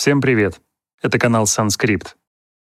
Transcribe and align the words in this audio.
Всем 0.00 0.22
привет! 0.22 0.62
Это 1.02 1.18
канал 1.18 1.46
Sunscrypt. 1.46 2.16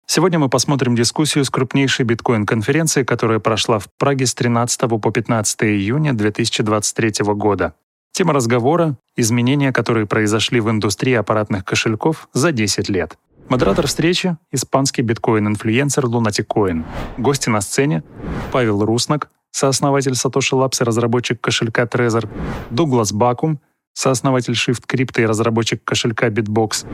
Сегодня 0.05 0.37
мы 0.37 0.49
посмотрим 0.49 0.97
дискуссию 0.97 1.45
с 1.45 1.49
крупнейшей 1.49 2.03
биткоин-конференции, 2.03 3.03
которая 3.03 3.39
прошла 3.39 3.79
в 3.79 3.87
Праге 3.97 4.25
с 4.25 4.33
13 4.33 4.81
по 5.01 5.11
15 5.11 5.63
июня 5.63 6.11
2023 6.11 7.23
года. 7.33 7.73
Тема 8.11 8.33
разговора— 8.33 8.97
изменения, 9.15 9.71
которые 9.71 10.07
произошли 10.07 10.59
в 10.59 10.69
индустрии 10.69 11.13
аппаратных 11.13 11.63
кошельков 11.63 12.27
за 12.33 12.51
10 12.51 12.89
лет. 12.89 13.17
Модератор 13.47 13.87
встречи— 13.87 14.35
испанский 14.51 15.01
биткоин-инфлюенсер 15.01 16.03
Coin. 16.03 16.83
Гости 17.17 17.47
на 17.47 17.61
сцене— 17.61 18.03
Павел 18.51 18.83
Руснак, 18.83 19.29
сооснователь 19.51 20.15
SatoshiLabs 20.15 20.81
и 20.81 20.83
разработчик 20.83 21.39
кошелька 21.39 21.83
Trezor, 21.83 22.27
Дуглас 22.71 23.13
Бакум— 23.13 23.61
сооснователь 23.93 24.53
Shift 24.53 24.83
Crypto 24.87 25.21
и 25.21 25.25
разработчик 25.25 25.83
кошелька 25.83 26.29
Bitbox, 26.29 26.85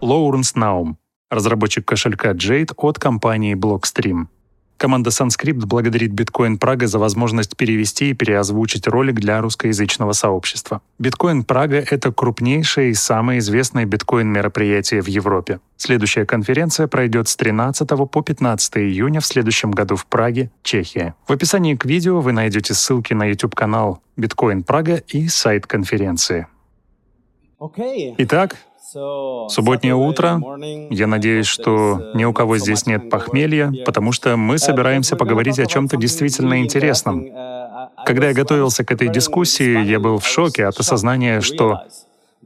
Лоуренс 0.00 0.54
Наум, 0.54 0.98
разработчик 1.30 1.84
кошелька 1.84 2.32
Jade 2.32 2.72
от 2.76 2.98
компании 2.98 3.54
Blockstream. 3.54 4.28
Команда 4.76 5.08
Sunscript 5.08 5.64
благодарит 5.64 6.12
Bitcoin 6.12 6.58
Прага 6.58 6.86
за 6.86 6.98
возможность 6.98 7.56
перевести 7.56 8.10
и 8.10 8.14
переозвучить 8.14 8.86
ролик 8.86 9.14
для 9.14 9.40
русскоязычного 9.40 10.12
сообщества. 10.12 10.82
Bitcoin 11.00 11.44
Прага— 11.44 11.76
это 11.90 12.12
крупнейшее 12.12 12.90
и 12.90 12.94
самое 12.94 13.38
известное 13.38 13.86
биткоин-мероприятие 13.86 15.00
в 15.00 15.06
Европе. 15.06 15.60
Следующая 15.78 16.26
конференция 16.26 16.88
пройдет 16.88 17.28
с 17.28 17.36
13 17.36 17.88
по 18.10 18.22
15 18.22 18.76
июня 18.78 19.20
в 19.20 19.26
следующем 19.26 19.70
году 19.70 19.96
в 19.96 20.04
Праге, 20.06 20.50
Чехия. 20.62 21.14
В 21.26 21.32
описании 21.32 21.74
к 21.74 21.86
видео 21.86 22.20
вы 22.20 22.32
найдете 22.32 22.74
ссылки 22.74 23.14
на 23.14 23.24
YouTube-канал 23.24 24.02
Bitcoin 24.18 24.62
Прага 24.62 24.96
и 25.08 25.28
сайт 25.28 25.66
конференции. 25.66 26.48
Итак, 28.18 28.56
Субботнее 29.48 29.96
утро. 29.96 30.40
Я 30.90 31.06
надеюсь, 31.06 31.46
что 31.46 32.12
ни 32.14 32.24
у 32.24 32.32
кого 32.32 32.56
здесь 32.58 32.86
нет 32.86 33.10
похмелья, 33.10 33.72
потому 33.84 34.12
что 34.12 34.36
мы 34.36 34.58
собираемся 34.58 35.16
поговорить 35.16 35.58
о 35.58 35.66
чем-то 35.66 35.96
действительно 35.96 36.60
интересном. 36.60 37.26
Когда 38.04 38.28
я 38.28 38.34
готовился 38.34 38.84
к 38.84 38.92
этой 38.92 39.08
дискуссии, 39.08 39.84
я 39.84 39.98
был 39.98 40.18
в 40.18 40.26
шоке 40.26 40.66
от 40.66 40.78
осознания, 40.78 41.40
что 41.40 41.82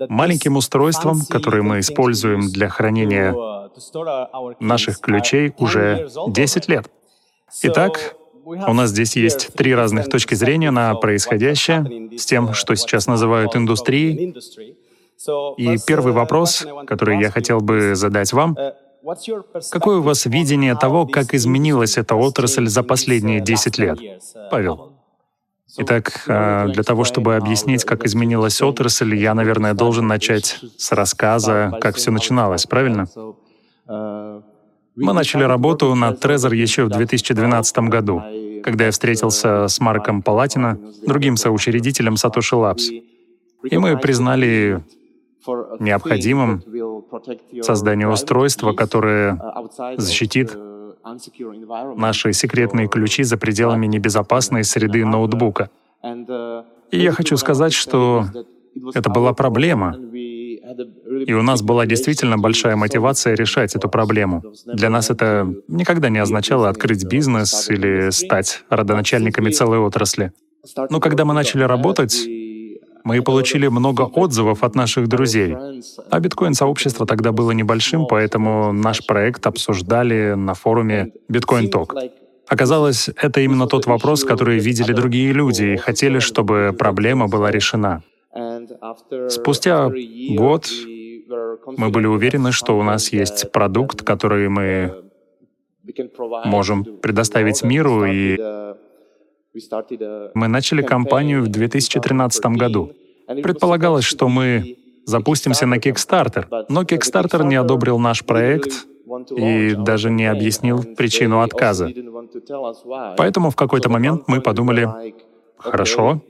маленьким 0.08 0.56
устройством, 0.56 1.20
которое 1.28 1.62
мы 1.62 1.80
используем 1.80 2.50
для 2.50 2.68
хранения 2.68 3.34
наших 4.60 5.00
ключей, 5.00 5.52
уже 5.58 6.08
10 6.26 6.68
лет. 6.68 6.90
Итак, 7.62 8.16
у 8.44 8.72
нас 8.72 8.90
здесь 8.90 9.16
есть 9.16 9.52
три 9.54 9.74
разных 9.74 10.08
точки 10.08 10.34
зрения 10.34 10.70
на 10.70 10.94
происходящее 10.94 12.18
с 12.18 12.24
тем, 12.24 12.54
что 12.54 12.74
сейчас 12.74 13.06
называют 13.06 13.54
индустрией, 13.54 14.34
и 15.56 15.76
первый 15.86 16.12
вопрос, 16.12 16.66
который 16.86 17.20
я 17.20 17.30
хотел 17.30 17.60
бы 17.60 17.94
задать 17.94 18.32
вам, 18.32 18.56
какое 19.70 19.98
у 19.98 20.02
вас 20.02 20.26
видение 20.26 20.74
того, 20.74 21.06
как 21.06 21.34
изменилась 21.34 21.98
эта 21.98 22.14
отрасль 22.14 22.66
за 22.66 22.82
последние 22.82 23.40
10 23.40 23.78
лет? 23.78 23.98
Павел. 24.50 24.92
Итак, 25.78 26.24
а, 26.26 26.66
для 26.66 26.82
того, 26.82 27.04
чтобы 27.04 27.36
объяснить, 27.36 27.84
как 27.84 28.04
изменилась 28.04 28.60
отрасль, 28.60 29.14
я, 29.14 29.34
наверное, 29.34 29.72
должен 29.72 30.06
начать 30.06 30.58
с 30.76 30.90
рассказа, 30.90 31.78
как 31.80 31.94
все 31.96 32.10
начиналось, 32.10 32.66
правильно? 32.66 33.06
Мы 34.96 35.12
начали 35.14 35.44
работу 35.44 35.94
над 35.94 36.22
Trezor 36.22 36.54
еще 36.54 36.84
в 36.84 36.88
2012 36.88 37.78
году, 37.88 38.22
когда 38.64 38.86
я 38.86 38.90
встретился 38.90 39.68
с 39.68 39.80
Марком 39.80 40.22
Палатино, 40.22 40.78
другим 41.06 41.36
соучредителем 41.36 42.14
Satoshi 42.14 42.58
Labs. 42.58 43.02
И 43.62 43.78
мы 43.78 43.96
признали 43.96 44.82
необходимым 45.78 46.62
создание 47.62 48.08
устройства, 48.08 48.72
которое 48.72 49.40
защитит 49.96 50.56
наши 51.96 52.32
секретные 52.32 52.88
ключи 52.88 53.22
за 53.22 53.36
пределами 53.36 53.86
небезопасной 53.86 54.64
среды 54.64 55.04
ноутбука. 55.04 55.70
И 56.90 56.98
я 56.98 57.12
хочу 57.12 57.36
сказать, 57.36 57.72
что 57.72 58.26
это 58.94 59.10
была 59.10 59.32
проблема, 59.32 59.96
и 61.26 61.32
у 61.32 61.42
нас 61.42 61.62
была 61.62 61.86
действительно 61.86 62.38
большая 62.38 62.76
мотивация 62.76 63.34
решать 63.34 63.74
эту 63.74 63.88
проблему. 63.88 64.42
Для 64.66 64.90
нас 64.90 65.10
это 65.10 65.52
никогда 65.68 66.08
не 66.08 66.18
означало 66.18 66.68
открыть 66.68 67.04
бизнес 67.04 67.68
или 67.70 68.10
стать 68.10 68.64
родоначальниками 68.70 69.50
целой 69.50 69.78
отрасли. 69.78 70.32
Но 70.90 71.00
когда 71.00 71.24
мы 71.24 71.34
начали 71.34 71.62
работать, 71.62 72.14
мы 73.04 73.22
получили 73.22 73.68
много 73.68 74.02
отзывов 74.02 74.62
от 74.62 74.74
наших 74.74 75.08
друзей. 75.08 75.56
А 76.10 76.20
биткоин-сообщество 76.20 77.06
тогда 77.06 77.32
было 77.32 77.52
небольшим, 77.52 78.06
поэтому 78.06 78.72
наш 78.72 79.06
проект 79.06 79.46
обсуждали 79.46 80.34
на 80.34 80.54
форуме 80.54 81.12
Bitcoin 81.30 81.70
Talk. 81.70 82.10
Оказалось, 82.48 83.08
это 83.16 83.40
именно 83.40 83.66
тот 83.66 83.86
вопрос, 83.86 84.24
который 84.24 84.58
видели 84.58 84.92
другие 84.92 85.32
люди 85.32 85.74
и 85.74 85.76
хотели, 85.76 86.18
чтобы 86.18 86.74
проблема 86.76 87.28
была 87.28 87.50
решена. 87.50 88.02
Спустя 89.28 89.88
год 90.36 90.68
мы 91.76 91.90
были 91.90 92.06
уверены, 92.06 92.52
что 92.52 92.76
у 92.78 92.82
нас 92.82 93.12
есть 93.12 93.52
продукт, 93.52 94.02
который 94.02 94.48
мы 94.48 94.94
можем 96.44 96.84
предоставить 96.84 97.62
миру, 97.62 98.04
и 98.04 98.36
мы 100.34 100.48
начали 100.48 100.82
кампанию 100.82 101.42
в 101.42 101.48
2013 101.48 102.44
году. 102.56 102.92
Предполагалось, 103.26 104.04
что 104.04 104.28
мы 104.28 104.76
запустимся 105.06 105.66
на 105.66 105.78
Kickstarter, 105.78 106.46
но 106.68 106.82
Kickstarter 106.82 107.44
не 107.44 107.56
одобрил 107.56 107.98
наш 107.98 108.24
проект 108.24 108.86
и 109.36 109.74
даже 109.76 110.10
не 110.10 110.26
объяснил 110.26 110.82
причину 110.96 111.40
отказа. 111.40 111.90
Поэтому 113.16 113.50
в 113.50 113.56
какой-то 113.56 113.88
момент 113.88 114.24
мы 114.28 114.40
подумали, 114.40 114.88
хорошо, 115.58 116.22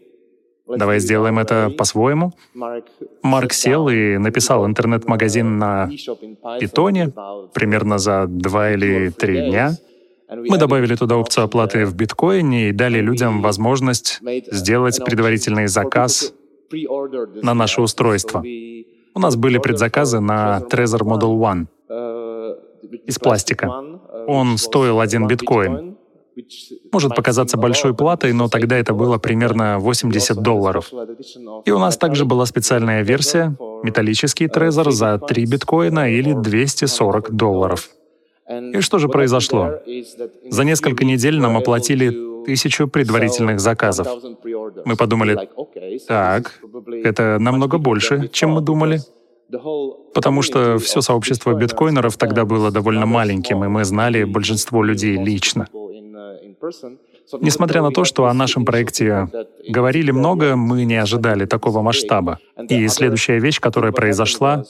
давай 0.66 0.98
сделаем 1.00 1.38
это 1.38 1.70
по-своему. 1.76 2.32
Марк 3.22 3.52
сел 3.52 3.88
и 3.88 4.16
написал 4.16 4.66
интернет-магазин 4.66 5.58
на 5.58 5.90
питоне 6.58 7.12
примерно 7.52 7.98
за 7.98 8.26
два 8.26 8.70
или 8.70 9.10
три 9.10 9.50
дня— 9.50 9.76
мы 10.30 10.58
добавили 10.58 10.94
туда 10.94 11.16
опцию 11.16 11.44
оплаты 11.44 11.84
в 11.86 11.94
биткоине 11.94 12.68
и 12.68 12.72
дали 12.72 13.00
людям 13.00 13.42
возможность 13.42 14.20
сделать 14.50 15.04
предварительный 15.04 15.66
заказ 15.66 16.32
на 17.42 17.54
наше 17.54 17.80
устройство. 17.80 18.42
У 19.14 19.18
нас 19.18 19.36
были 19.36 19.58
предзаказы 19.58 20.20
на 20.20 20.60
Trezor 20.70 21.00
Model 21.00 21.36
One 21.38 21.66
из 23.06 23.18
пластика. 23.18 23.68
Он 24.26 24.56
стоил 24.58 25.00
один 25.00 25.26
биткоин. 25.26 25.96
Может 26.92 27.16
показаться 27.16 27.56
большой 27.56 27.94
платой, 27.94 28.32
но 28.32 28.48
тогда 28.48 28.78
это 28.78 28.94
было 28.94 29.18
примерно 29.18 29.78
80 29.78 30.38
долларов. 30.38 30.90
И 31.64 31.70
у 31.70 31.78
нас 31.78 31.96
также 31.96 32.24
была 32.24 32.46
специальная 32.46 33.02
версия, 33.02 33.56
металлический 33.82 34.46
Trezor 34.46 34.90
за 34.90 35.18
3 35.18 35.46
биткоина 35.46 36.10
или 36.10 36.32
240 36.32 37.32
долларов. 37.32 37.90
И 38.50 38.80
что 38.80 38.98
же 38.98 39.08
произошло? 39.08 39.74
За 40.50 40.64
несколько 40.64 41.04
недель 41.04 41.38
нам 41.38 41.56
оплатили 41.56 42.44
тысячу 42.44 42.88
предварительных 42.88 43.60
заказов. 43.60 44.08
Мы 44.84 44.96
подумали, 44.96 45.48
так, 46.08 46.60
это 47.04 47.38
намного 47.38 47.78
больше, 47.78 48.28
чем 48.32 48.50
мы 48.50 48.60
думали. 48.60 49.00
Потому 50.14 50.42
что 50.42 50.78
все 50.78 51.00
сообщество 51.00 51.54
биткоинеров 51.54 52.16
тогда 52.16 52.44
было 52.44 52.70
довольно 52.70 53.06
маленьким, 53.06 53.64
и 53.64 53.68
мы 53.68 53.84
знали 53.84 54.24
большинство 54.24 54.82
людей 54.82 55.16
лично. 55.16 55.66
Несмотря 57.40 57.82
на 57.82 57.90
то, 57.90 58.04
что 58.04 58.26
о 58.26 58.34
нашем 58.34 58.64
проекте 58.64 59.28
говорили 59.68 60.10
много, 60.10 60.56
мы 60.56 60.84
не 60.84 60.96
ожидали 60.96 61.46
такого 61.46 61.82
масштаба. 61.82 62.38
И 62.68 62.88
следующая 62.88 63.38
вещь, 63.38 63.60
которая 63.60 63.92
произошла, 63.92 64.64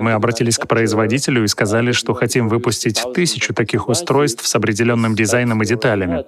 мы 0.00 0.12
обратились 0.12 0.58
к 0.58 0.66
производителю 0.66 1.44
и 1.44 1.46
сказали, 1.46 1.92
что 1.92 2.14
хотим 2.14 2.48
выпустить 2.48 3.02
тысячу 3.14 3.54
таких 3.54 3.88
устройств 3.88 4.46
с 4.46 4.54
определенным 4.54 5.14
дизайном 5.14 5.62
и 5.62 5.66
деталями. 5.66 6.24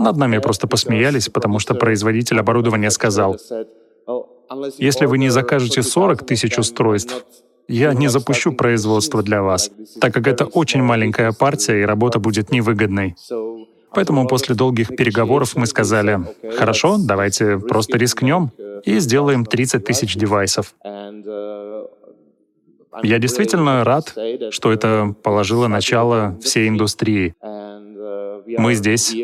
Над 0.00 0.16
нами 0.16 0.38
просто 0.38 0.66
посмеялись, 0.66 1.28
потому 1.28 1.58
что 1.58 1.74
производитель 1.74 2.40
оборудования 2.40 2.90
сказал, 2.90 3.36
если 4.78 5.06
вы 5.06 5.18
не 5.18 5.28
закажете 5.28 5.82
40 5.82 6.26
тысяч 6.26 6.58
устройств, 6.58 7.24
я 7.68 7.94
не 7.94 8.08
запущу 8.08 8.52
производство 8.52 9.22
для 9.22 9.42
вас, 9.42 9.70
так 10.00 10.12
как 10.12 10.26
это 10.26 10.44
очень 10.44 10.82
маленькая 10.82 11.32
партия, 11.32 11.82
и 11.82 11.84
работа 11.84 12.18
будет 12.18 12.50
невыгодной. 12.50 13.14
Поэтому 13.92 14.26
после 14.28 14.54
долгих 14.54 14.88
переговоров 14.96 15.56
мы 15.56 15.66
сказали, 15.66 16.20
хорошо, 16.56 16.96
давайте 16.98 17.58
просто 17.58 17.98
рискнем 17.98 18.50
и 18.84 18.98
сделаем 18.98 19.44
30 19.44 19.84
тысяч 19.84 20.14
девайсов. 20.14 20.74
Я 23.02 23.18
действительно 23.18 23.84
рад, 23.84 24.14
что 24.50 24.72
это 24.72 25.14
положило 25.22 25.68
начало 25.68 26.36
всей 26.42 26.68
индустрии. 26.68 27.34
Мы 28.58 28.74
здесь 28.74 29.14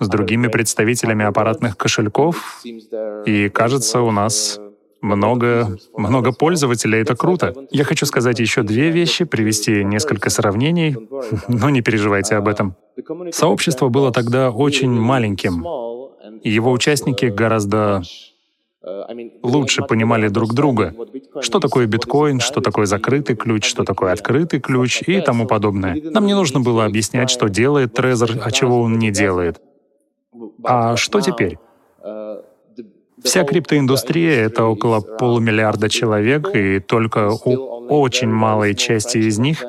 с 0.00 0.08
другими 0.08 0.48
представителями 0.48 1.24
аппаратных 1.24 1.76
кошельков, 1.76 2.62
и 3.26 3.48
кажется, 3.48 4.00
у 4.00 4.10
нас 4.10 4.60
много, 5.00 5.76
много 5.96 6.32
пользователей, 6.32 7.00
это 7.00 7.16
круто. 7.16 7.54
Я 7.70 7.84
хочу 7.84 8.06
сказать 8.06 8.38
еще 8.38 8.62
две 8.62 8.90
вещи, 8.90 9.24
привести 9.24 9.84
несколько 9.84 10.30
сравнений, 10.30 10.96
но 11.48 11.70
не 11.70 11.82
переживайте 11.82 12.36
об 12.36 12.48
этом. 12.48 12.76
Сообщество 13.32 13.88
было 13.88 14.12
тогда 14.12 14.50
очень 14.50 14.90
маленьким, 14.90 15.64
и 16.42 16.50
его 16.50 16.72
участники 16.72 17.26
гораздо 17.26 18.02
лучше 19.42 19.82
понимали 19.82 20.28
друг 20.28 20.54
друга, 20.54 20.94
что 21.40 21.58
такое 21.58 21.86
биткоин, 21.86 22.40
что 22.40 22.60
такое 22.60 22.86
закрытый 22.86 23.34
ключ, 23.34 23.66
что 23.66 23.84
такое 23.84 24.12
открытый 24.12 24.60
ключ 24.60 25.02
и 25.06 25.20
тому 25.20 25.46
подобное. 25.46 26.00
Нам 26.02 26.26
не 26.26 26.34
нужно 26.34 26.60
было 26.60 26.84
объяснять, 26.84 27.30
что 27.30 27.48
делает 27.48 27.94
Трезор, 27.94 28.30
а 28.42 28.50
чего 28.50 28.80
он 28.80 28.98
не 28.98 29.10
делает. 29.10 29.60
А 30.62 30.96
что 30.96 31.20
теперь? 31.20 31.58
Вся 33.26 33.42
криптоиндустрия— 33.42 34.44
это 34.46 34.64
около 34.64 35.00
полумиллиарда 35.00 35.88
человек, 35.88 36.48
и 36.54 36.78
только 36.78 37.30
у 37.32 37.86
очень 37.88 38.28
малой 38.28 38.74
части 38.74 39.18
из 39.18 39.38
них 39.38 39.64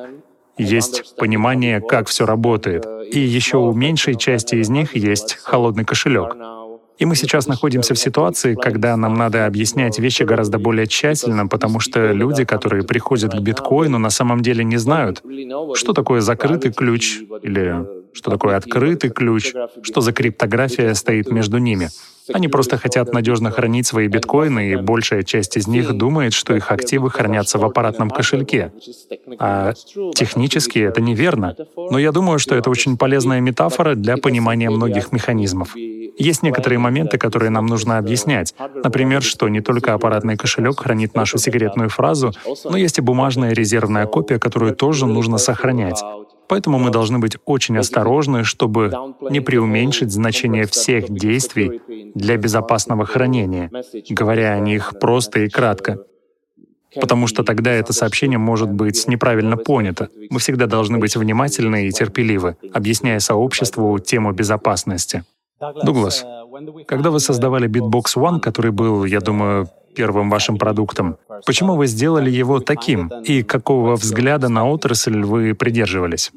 есть 0.58 1.16
понимание, 1.18 1.82
как 1.82 2.08
все 2.08 2.28
работает. 2.28 2.86
И 3.12 3.20
еще 3.20 3.58
у 3.58 3.74
меньшей 3.74 4.16
части 4.16 4.56
из 4.56 4.70
них 4.70 4.96
есть 4.96 5.38
холодный 5.42 5.86
кошелек. 5.86 6.36
И 7.00 7.06
мы 7.06 7.16
сейчас 7.16 7.48
находимся 7.48 7.96
в 7.96 8.00
ситуации, 8.00 8.54
когда 8.54 8.96
нам 8.96 9.16
надо 9.16 9.48
объяснять 9.48 9.98
вещи 9.98 10.24
гораздо 10.24 10.60
более 10.60 10.86
тщательно, 10.86 11.48
потому 11.48 11.80
что 11.80 12.12
люди, 12.12 12.44
которые 12.44 12.84
приходят 12.84 13.34
к 13.34 13.40
биткоину, 13.40 13.98
на 13.98 14.12
самом 14.12 14.42
деле 14.42 14.64
не 14.64 14.78
знают, 14.78 15.24
что 15.76 15.94
такое 15.94 16.22
закрытый 16.22 16.72
ключ 16.72 17.22
или 17.42 17.86
что 18.14 18.32
такое 18.32 18.56
открытый 18.56 19.10
ключ, 19.10 19.54
что 19.82 20.02
за 20.02 20.14
криптография 20.14 20.94
стоит 20.94 21.32
между 21.32 21.58
ними. 21.58 21.90
Они 22.34 22.48
просто 22.48 22.78
хотят 22.78 23.14
надежно 23.14 23.52
хранить 23.52 23.88
свои 23.88 24.08
биткоины, 24.08 24.72
и 24.72 24.76
большая 24.76 25.24
часть 25.24 25.58
из 25.58 25.68
них 25.68 25.94
думает, 25.94 26.34
что 26.34 26.56
их 26.56 26.72
активы 26.72 27.10
хранятся 27.10 27.58
в 27.58 27.66
аппаратном 27.66 28.10
кошельке. 28.10 28.72
А 29.40 29.74
технически 30.14 30.80
это 30.80 31.02
неверно. 31.02 31.56
Но 31.76 31.98
я 31.98 32.12
думаю, 32.12 32.40
что 32.40 32.56
это 32.56 32.70
очень 32.70 32.98
полезная 32.98 33.40
метафора 33.40 33.96
для 33.96 34.18
понимания 34.18 34.70
многих 34.70 35.12
механизмов. 35.12 35.76
Есть 35.76 36.44
некоторые 36.44 36.80
моменты, 36.80 37.18
которые 37.18 37.52
нам 37.52 37.68
нужно 37.68 37.98
объяснять. 37.98 38.56
Например, 38.84 39.22
что 39.22 39.48
не 39.50 39.62
только 39.62 39.94
аппаратный 39.94 40.36
кошелек 40.36 40.80
хранит 40.80 41.16
нашу 41.16 41.38
секретную 41.38 41.90
фразу, 41.90 42.34
но 42.66 42.76
есть 42.78 42.98
и 42.98 43.02
бумажная 43.02 43.54
резервная 43.54 44.06
копия, 44.08 44.40
которую 44.40 44.76
тоже 44.76 45.06
нужно 45.06 45.38
сохранять. 45.38 46.02
Поэтому 46.48 46.80
мы 46.80 46.92
должны 46.92 47.20
быть 47.20 47.38
очень 47.46 47.78
осторожны, 47.78 48.44
чтобы 48.44 48.92
не 49.30 49.40
преуменьшить 49.40 50.12
значение 50.12 50.66
всех 50.66 51.10
действий 51.10 51.82
для 52.16 52.38
безопасного 52.38 53.06
хранения, 53.06 53.70
говоря 54.10 54.54
о 54.54 54.60
них 54.60 54.94
просто 55.00 55.42
и 55.42 55.50
кратко. 55.50 56.00
Потому 56.96 57.28
что 57.28 57.44
тогда 57.44 57.72
это 57.72 57.94
сообщение 57.94 58.40
может 58.40 58.72
быть 58.72 59.08
неправильно 59.08 59.58
понято. 59.58 60.10
Мы 60.30 60.40
всегда 60.40 60.68
должны 60.68 60.98
быть 60.98 61.16
внимательны 61.16 61.88
и 61.88 61.92
терпеливы, 61.92 62.58
объясняя 62.74 63.20
сообществу 63.20 64.00
тему 64.00 64.32
безопасности. 64.32 65.24
Дуглас, 65.60 66.26
когда 66.88 67.10
вы 67.10 67.20
создавали 67.20 67.68
Beatbox 67.68 68.16
One, 68.16 68.40
который 68.40 68.72
был, 68.72 69.06
я 69.06 69.20
думаю, 69.20 69.68
первым 69.96 70.30
вашим 70.30 70.58
продуктом. 70.58 71.18
Почему 71.46 71.76
вы 71.76 71.88
сделали 71.88 72.30
его 72.30 72.60
таким? 72.60 73.08
И 73.24 73.42
какого 73.42 73.96
взгляда 73.96 74.50
на 74.50 74.70
отрасль 74.70 75.24
вы 75.24 75.56
придерживались? 75.56 76.32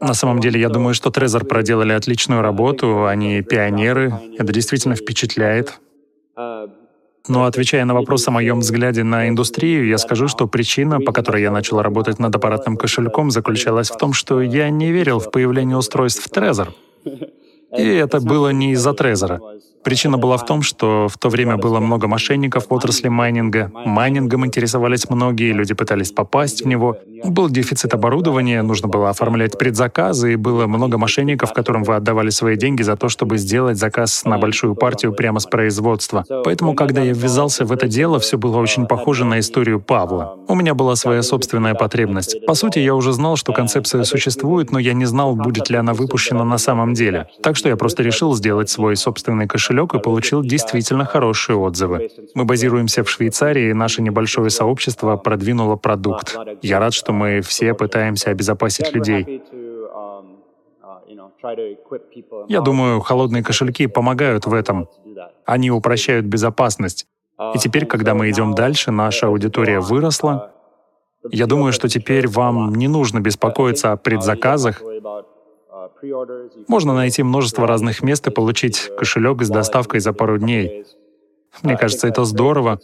На 0.00 0.14
самом 0.14 0.40
деле, 0.40 0.60
я 0.60 0.68
думаю, 0.68 0.94
что 0.94 1.10
Trezor 1.10 1.44
проделали 1.44 1.92
отличную 1.92 2.42
работу, 2.42 3.06
они 3.06 3.42
пионеры, 3.42 4.12
это 4.36 4.52
действительно 4.52 4.96
впечатляет. 4.96 5.80
Но 7.28 7.44
отвечая 7.44 7.84
на 7.84 7.94
вопрос 7.94 8.26
о 8.28 8.30
моем 8.30 8.60
взгляде 8.60 9.04
на 9.04 9.28
индустрию, 9.28 9.86
я 9.86 9.98
скажу, 9.98 10.28
что 10.28 10.48
причина, 10.48 11.00
по 11.00 11.12
которой 11.12 11.42
я 11.42 11.50
начал 11.50 11.82
работать 11.82 12.18
над 12.18 12.34
аппаратным 12.34 12.76
кошельком, 12.76 13.30
заключалась 13.30 13.90
в 13.90 13.96
том, 13.96 14.12
что 14.12 14.40
я 14.40 14.70
не 14.70 14.90
верил 14.90 15.20
в 15.20 15.30
появление 15.30 15.76
устройств 15.76 16.26
Trezor. 16.32 16.68
И 17.76 17.82
это 17.82 18.20
было 18.20 18.50
не 18.50 18.72
из-за 18.72 18.94
Трезора. 18.94 19.40
Причина 19.82 20.18
была 20.18 20.36
в 20.36 20.44
том, 20.44 20.60
что 20.60 21.08
в 21.08 21.16
то 21.16 21.30
время 21.30 21.56
было 21.56 21.80
много 21.80 22.06
мошенников 22.06 22.66
в 22.68 22.74
отрасли 22.74 23.08
майнинга. 23.08 23.72
Майнингом 23.86 24.44
интересовались 24.44 25.08
многие, 25.08 25.52
люди 25.52 25.72
пытались 25.72 26.12
попасть 26.12 26.62
в 26.62 26.66
него. 26.66 26.98
Был 27.24 27.48
дефицит 27.48 27.94
оборудования, 27.94 28.62
нужно 28.62 28.88
было 28.88 29.08
оформлять 29.08 29.58
предзаказы, 29.58 30.34
и 30.34 30.36
было 30.36 30.66
много 30.66 30.98
мошенников, 30.98 31.54
которым 31.54 31.84
вы 31.84 31.96
отдавали 31.96 32.28
свои 32.28 32.56
деньги 32.56 32.82
за 32.82 32.96
то, 32.96 33.08
чтобы 33.08 33.38
сделать 33.38 33.78
заказ 33.78 34.24
на 34.26 34.38
большую 34.38 34.74
партию 34.74 35.14
прямо 35.14 35.40
с 35.40 35.46
производства. 35.46 36.24
Поэтому, 36.44 36.74
когда 36.74 37.00
я 37.00 37.14
ввязался 37.14 37.64
в 37.64 37.72
это 37.72 37.88
дело, 37.88 38.20
все 38.20 38.36
было 38.36 38.58
очень 38.58 38.86
похоже 38.86 39.24
на 39.24 39.38
историю 39.38 39.80
Павла. 39.80 40.36
У 40.46 40.54
меня 40.54 40.74
была 40.74 40.94
своя 40.94 41.22
собственная 41.22 41.74
потребность. 41.74 42.44
По 42.46 42.54
сути, 42.54 42.80
я 42.80 42.94
уже 42.94 43.12
знал, 43.12 43.36
что 43.36 43.52
концепция 43.52 44.04
существует, 44.04 44.72
но 44.72 44.78
я 44.78 44.92
не 44.92 45.06
знал, 45.06 45.36
будет 45.36 45.70
ли 45.70 45.76
она 45.76 45.94
выпущена 45.94 46.44
на 46.44 46.58
самом 46.58 46.92
деле. 46.92 47.28
Так 47.42 47.56
что 47.56 47.70
я 47.70 47.76
просто 47.76 48.02
решил 48.02 48.34
сделать 48.34 48.68
свой 48.68 48.96
собственный 48.96 49.46
кошелек 49.46 49.69
кошелек 49.70 49.94
и 49.94 49.98
получил 49.98 50.42
действительно 50.42 51.04
хорошие 51.04 51.56
отзывы. 51.56 52.10
Мы 52.34 52.44
базируемся 52.44 53.02
в 53.02 53.08
Швейцарии, 53.08 53.70
и 53.70 53.74
наше 53.74 54.02
небольшое 54.02 54.50
сообщество 54.50 55.16
продвинуло 55.16 55.76
продукт. 55.76 56.36
Я 56.62 56.80
рад, 56.80 56.92
что 56.92 57.12
мы 57.12 57.40
все 57.40 57.74
пытаемся 57.74 58.30
обезопасить 58.30 58.92
людей. 58.92 59.42
Я 62.48 62.60
думаю, 62.60 63.00
холодные 63.00 63.42
кошельки 63.42 63.86
помогают 63.86 64.46
в 64.46 64.54
этом. 64.54 64.88
Они 65.46 65.70
упрощают 65.70 66.26
безопасность. 66.26 67.06
И 67.54 67.58
теперь, 67.58 67.86
когда 67.86 68.14
мы 68.14 68.28
идем 68.30 68.54
дальше, 68.54 68.90
наша 68.90 69.26
аудитория 69.26 69.80
выросла. 69.80 70.50
Я 71.30 71.46
думаю, 71.46 71.72
что 71.72 71.88
теперь 71.88 72.26
вам 72.28 72.74
не 72.74 72.88
нужно 72.88 73.20
беспокоиться 73.20 73.92
о 73.92 73.96
предзаказах, 73.96 74.82
можно 76.68 76.94
найти 76.94 77.22
множество 77.22 77.66
разных 77.66 78.02
мест 78.02 78.26
и 78.26 78.30
получить 78.30 78.90
кошелек 78.96 79.42
с 79.42 79.48
доставкой 79.48 80.00
за 80.00 80.12
пару 80.12 80.38
дней. 80.38 80.84
Мне 81.62 81.76
кажется, 81.76 82.08
это 82.08 82.24
здорово. 82.24 82.78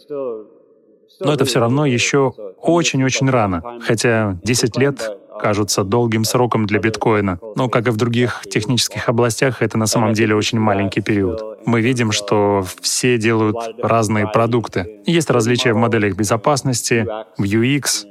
Но 1.19 1.33
это 1.33 1.45
все 1.45 1.59
равно 1.59 1.85
еще 1.85 2.33
очень-очень 2.61 3.29
рано, 3.29 3.79
хотя 3.81 4.37
10 4.43 4.77
лет 4.77 5.17
кажутся 5.39 5.83
долгим 5.83 6.23
сроком 6.23 6.65
для 6.65 6.79
биткоина. 6.79 7.39
Но, 7.55 7.69
как 7.69 7.87
и 7.87 7.91
в 7.91 7.97
других 7.97 8.43
технических 8.49 9.07
областях, 9.09 9.61
это 9.61 9.77
на 9.77 9.85
самом 9.85 10.13
деле 10.13 10.35
очень 10.35 10.59
маленький 10.59 11.01
период. 11.01 11.59
Мы 11.65 11.81
видим, 11.81 12.11
что 12.11 12.63
все 12.81 13.17
делают 13.17 13.57
разные 13.81 14.27
продукты. 14.27 15.01
Есть 15.05 15.29
различия 15.29 15.73
в 15.73 15.77
моделях 15.77 16.15
безопасности, 16.15 17.07
в 17.37 17.43
UX, 17.43 18.05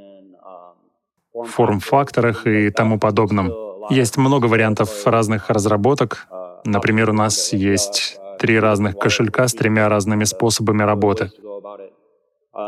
форм-факторах 1.45 2.47
и 2.47 2.71
тому 2.71 2.99
подобном. 2.99 3.53
Есть 3.91 4.17
много 4.17 4.47
вариантов 4.47 5.07
разных 5.07 5.51
разработок. 5.51 6.27
Например, 6.65 7.11
у 7.11 7.13
нас 7.13 7.53
есть 7.53 8.19
три 8.39 8.59
разных 8.59 8.99
кошелька 8.99 9.49
с 9.49 9.55
тремя 9.55 9.89
разными 9.89 10.25
способами 10.25 10.83
работы. 10.83 11.31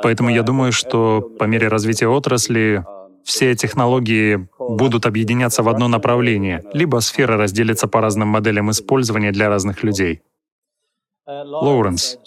Поэтому 0.02 0.30
я 0.30 0.42
думаю, 0.42 0.72
что 0.72 1.20
по 1.38 1.44
мере 1.44 1.68
развития 1.68 2.08
отрасли 2.08 2.84
все 3.24 3.54
технологии 3.54 4.48
будут 4.58 5.06
объединяться 5.06 5.62
в 5.62 5.68
одно 5.68 5.88
направление, 5.88 6.62
либо 6.72 7.00
сфера 7.00 7.36
разделится 7.36 7.88
по 7.88 8.00
разным 8.00 8.28
моделям 8.28 8.70
использования 8.70 9.32
для 9.32 9.48
разных 9.48 9.82
людей. 9.82 10.22
Лоуренс. 11.26 12.18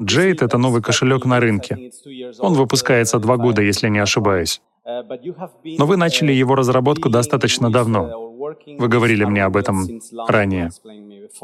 Jade— 0.00 0.38
это 0.44 0.58
новый 0.58 0.82
кошелек 0.82 1.24
на 1.24 1.40
рынке. 1.40 1.90
Он 2.38 2.54
выпускается 2.54 3.18
два 3.18 3.36
года, 3.36 3.62
если 3.62 3.88
не 3.88 3.98
ошибаюсь. 3.98 4.60
Но 4.88 5.86
вы 5.86 5.96
начали 5.98 6.32
его 6.32 6.54
разработку 6.54 7.10
достаточно 7.10 7.70
давно. 7.70 8.32
Вы 8.78 8.88
говорили 8.88 9.24
мне 9.24 9.44
об 9.44 9.56
этом 9.56 9.86
ранее. 10.26 10.70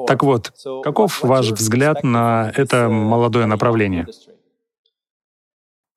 Так 0.07 0.23
вот, 0.23 0.53
каков 0.83 1.23
ваш 1.23 1.51
взгляд 1.51 2.03
на 2.03 2.51
это 2.57 2.89
молодое 2.89 3.45
направление? 3.45 4.07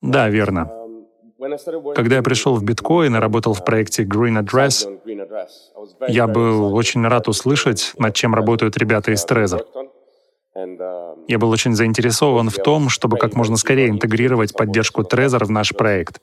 Да, 0.01 0.27
верно. 0.27 0.69
Когда 1.95 2.17
я 2.17 2.23
пришел 2.23 2.55
в 2.55 2.63
биткоин 2.63 3.15
и 3.15 3.19
работал 3.19 3.53
в 3.53 3.63
проекте 3.63 4.03
Green 4.03 4.43
Address, 4.43 4.85
я 6.09 6.27
был 6.27 6.73
очень 6.73 7.07
рад 7.07 7.29
услышать, 7.29 7.93
над 7.97 8.13
чем 8.13 8.35
работают 8.35 8.77
ребята 8.77 9.13
из 9.13 9.25
Trezor. 9.25 9.61
Я 11.27 11.39
был 11.39 11.49
очень 11.49 11.75
заинтересован 11.75 12.49
в 12.49 12.55
том, 12.55 12.89
чтобы 12.89 13.17
как 13.17 13.35
можно 13.35 13.55
скорее 13.55 13.89
интегрировать 13.89 14.53
поддержку 14.53 15.03
Trezor 15.03 15.45
в 15.45 15.51
наш 15.51 15.73
проект 15.73 16.19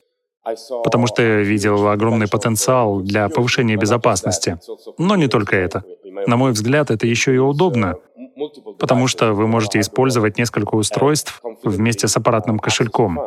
потому 0.85 1.07
что 1.07 1.23
я 1.23 1.41
видел 1.41 1.89
огромный 1.89 2.29
потенциал 2.29 3.01
для 3.01 3.29
повышения 3.29 3.77
безопасности. 3.77 4.59
Но 4.99 5.17
не 5.17 5.29
только 5.29 5.57
это. 5.57 5.85
На 6.27 6.37
мой 6.37 6.53
взгляд, 6.53 6.91
это 6.91 7.07
еще 7.07 7.35
и 7.35 7.39
удобно, 7.39 7.97
потому 8.79 9.09
что 9.09 9.33
вы 9.33 9.47
можете 9.47 9.81
использовать 9.81 10.39
несколько 10.39 10.75
устройств 10.75 11.41
вместе 11.63 12.09
с 12.09 12.17
аппаратным 12.17 12.59
кошельком. 12.59 13.19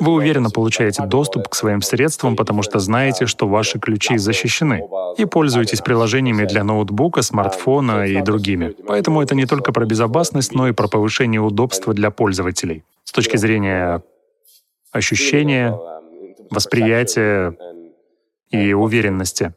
Вы 0.00 0.12
уверенно 0.12 0.50
получаете 0.50 1.04
доступ 1.06 1.48
к 1.48 1.54
своим 1.54 1.82
средствам, 1.82 2.36
потому 2.36 2.62
что 2.62 2.78
знаете, 2.78 3.26
что 3.26 3.48
ваши 3.48 3.78
ключи 3.78 4.18
защищены, 4.18 4.82
и 5.16 5.24
пользуетесь 5.24 5.80
приложениями 5.80 6.44
для 6.44 6.62
ноутбука, 6.62 7.22
смартфона 7.22 8.04
и 8.06 8.20
другими. 8.22 8.74
Поэтому 8.86 9.22
это 9.22 9.34
не 9.34 9.46
только 9.46 9.72
про 9.72 9.86
безопасность, 9.86 10.54
но 10.54 10.68
и 10.68 10.72
про 10.72 10.88
повышение 10.88 11.40
удобства 11.40 11.94
для 11.94 12.10
пользователей. 12.10 12.84
С 13.04 13.12
точки 13.12 13.36
зрения 13.38 14.02
ощущения, 14.92 15.78
восприятия 16.50 17.56
и 18.50 18.72
уверенности. 18.72 19.54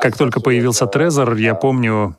Как 0.00 0.16
только 0.16 0.40
появился 0.40 0.86
Trezor, 0.86 1.38
я 1.38 1.54
помню, 1.54 2.16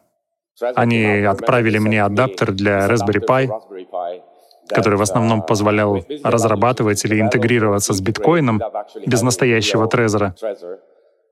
они 0.76 1.06
отправили 1.22 1.78
мне 1.80 2.04
адаптер 2.04 2.52
для 2.52 2.88
Raspberry 2.88 3.26
Pi, 3.26 4.22
который 4.70 4.98
в 4.98 5.02
основном 5.02 5.42
позволял 5.42 6.06
разрабатывать 6.24 7.04
или 7.06 7.20
интегрироваться 7.20 7.94
с 7.94 8.02
биткоином 8.02 8.62
без 9.06 9.22
настоящего 9.22 9.88
Трезора. 9.88 10.36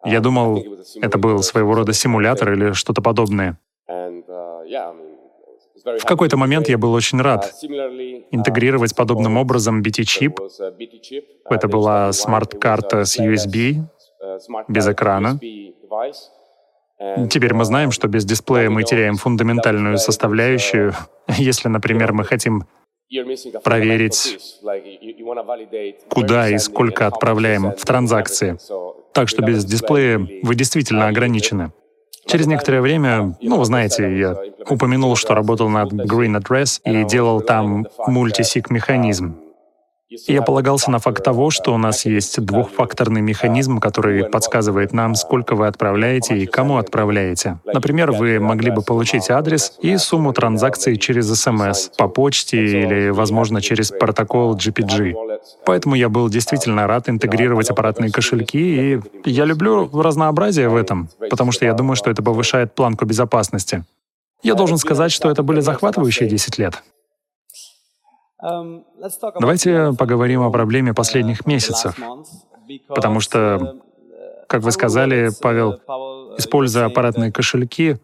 Я 0.06 0.20
думал, 0.20 0.64
это 1.02 1.18
был 1.18 1.42
своего 1.44 1.76
рода 1.76 1.94
симулятор 1.94 2.54
или 2.54 2.74
что-то 2.74 3.02
подобное. 3.02 3.58
В 5.86 6.06
какой-то 6.06 6.38
момент 6.38 6.70
я 6.70 6.78
был 6.78 6.94
очень 6.94 7.22
рад 7.22 7.54
интегрировать 8.32 8.96
подобным 8.96 9.38
образом 9.38 9.82
BTChip. 9.82 10.40
Это 11.50 11.68
была 11.68 12.12
смарт-карта 12.14 13.04
с 13.06 13.20
USB, 13.20 13.84
без 14.68 14.88
экрана. 14.88 15.40
Теперь 17.30 17.54
мы 17.54 17.66
знаем, 17.66 17.92
что 17.92 18.08
без 18.08 18.24
дисплея 18.24 18.70
мы 18.70 18.84
теряем 18.84 19.18
фундаментальную 19.18 19.98
составляющую. 19.98 20.94
Если, 21.28 21.68
например, 21.68 22.14
мы 22.14 22.24
хотим 22.24 22.66
проверить, 23.64 24.60
куда 26.10 26.50
и 26.50 26.58
сколько 26.58 27.08
отправляем 27.08 27.72
в 27.72 27.86
транзакции. 27.86 28.58
Так 29.14 29.28
что 29.28 29.42
без 29.42 29.66
дисплея 29.66 30.18
вы 30.18 30.56
действительно 30.56 31.08
ограничены. 31.08 31.72
Через 32.26 32.48
некоторое 32.48 32.82
время, 32.82 33.36
ну, 33.42 33.58
вы 33.58 33.66
знаете, 33.66 34.18
я 34.18 34.36
упомянул, 34.70 35.16
что 35.16 35.34
работал 35.36 35.70
над 35.70 35.92
Green 35.92 36.40
Address 36.40 36.82
и 36.84 37.04
делал 37.04 37.42
там 37.42 37.86
мультисик 38.08 38.70
механизм. 38.70 39.36
Я 40.28 40.42
полагался 40.42 40.92
на 40.92 41.00
факт 41.00 41.24
того, 41.24 41.50
что 41.50 41.74
у 41.74 41.78
нас 41.78 42.06
есть 42.06 42.40
двухфакторный 42.40 43.22
механизм, 43.22 43.80
который 43.80 44.26
подсказывает 44.26 44.94
нам, 44.94 45.16
сколько 45.16 45.56
вы 45.56 45.68
отправляете 45.68 46.38
и 46.38 46.46
кому 46.46 46.78
отправляете. 46.78 47.60
Например, 47.66 48.12
вы 48.12 48.40
могли 48.40 48.70
бы 48.70 48.82
получить 48.82 49.30
адрес 49.30 49.74
и 49.82 49.98
сумму 49.98 50.34
транзакций 50.34 50.98
через 50.98 51.34
СМС, 51.34 51.90
по 51.98 52.08
почте 52.08 52.64
или, 52.64 53.10
возможно, 53.10 53.62
через 53.62 53.90
протокол 53.90 54.56
GPG. 54.56 55.16
Поэтому 55.66 55.96
я 55.96 56.10
был 56.10 56.30
действительно 56.30 56.86
рад 56.86 57.10
интегрировать 57.10 57.70
аппаратные 57.70 58.12
кошельки, 58.12 58.94
и 58.94 59.02
я 59.26 59.46
люблю 59.46 59.90
разнообразие 59.94 60.70
в 60.70 60.76
этом, 60.76 61.10
потому 61.30 61.52
что 61.52 61.66
я 61.66 61.74
думаю, 61.74 61.96
что 61.96 62.12
это 62.12 62.22
повышает 62.22 62.76
планку 62.76 63.06
безопасности. 63.06 63.84
Я 64.44 64.56
должен 64.56 64.78
сказать, 64.78 65.12
что 65.12 65.32
это 65.32 65.42
были 65.42 65.62
захватывающие 65.62 66.30
10 66.30 66.58
лет. 66.58 66.84
Um, 68.44 68.84
Давайте 69.40 69.94
поговорим 69.98 70.42
о 70.42 70.52
проблеме 70.52 70.94
последних 70.94 71.46
месяцев, 71.46 71.98
потому 72.90 73.22
что, 73.22 73.78
как 74.48 74.64
вы 74.64 74.72
сказали, 74.72 75.30
Павел, 75.42 75.80
используя 76.38 76.86
аппаратные 76.86 77.32
кошельки, 77.32 77.98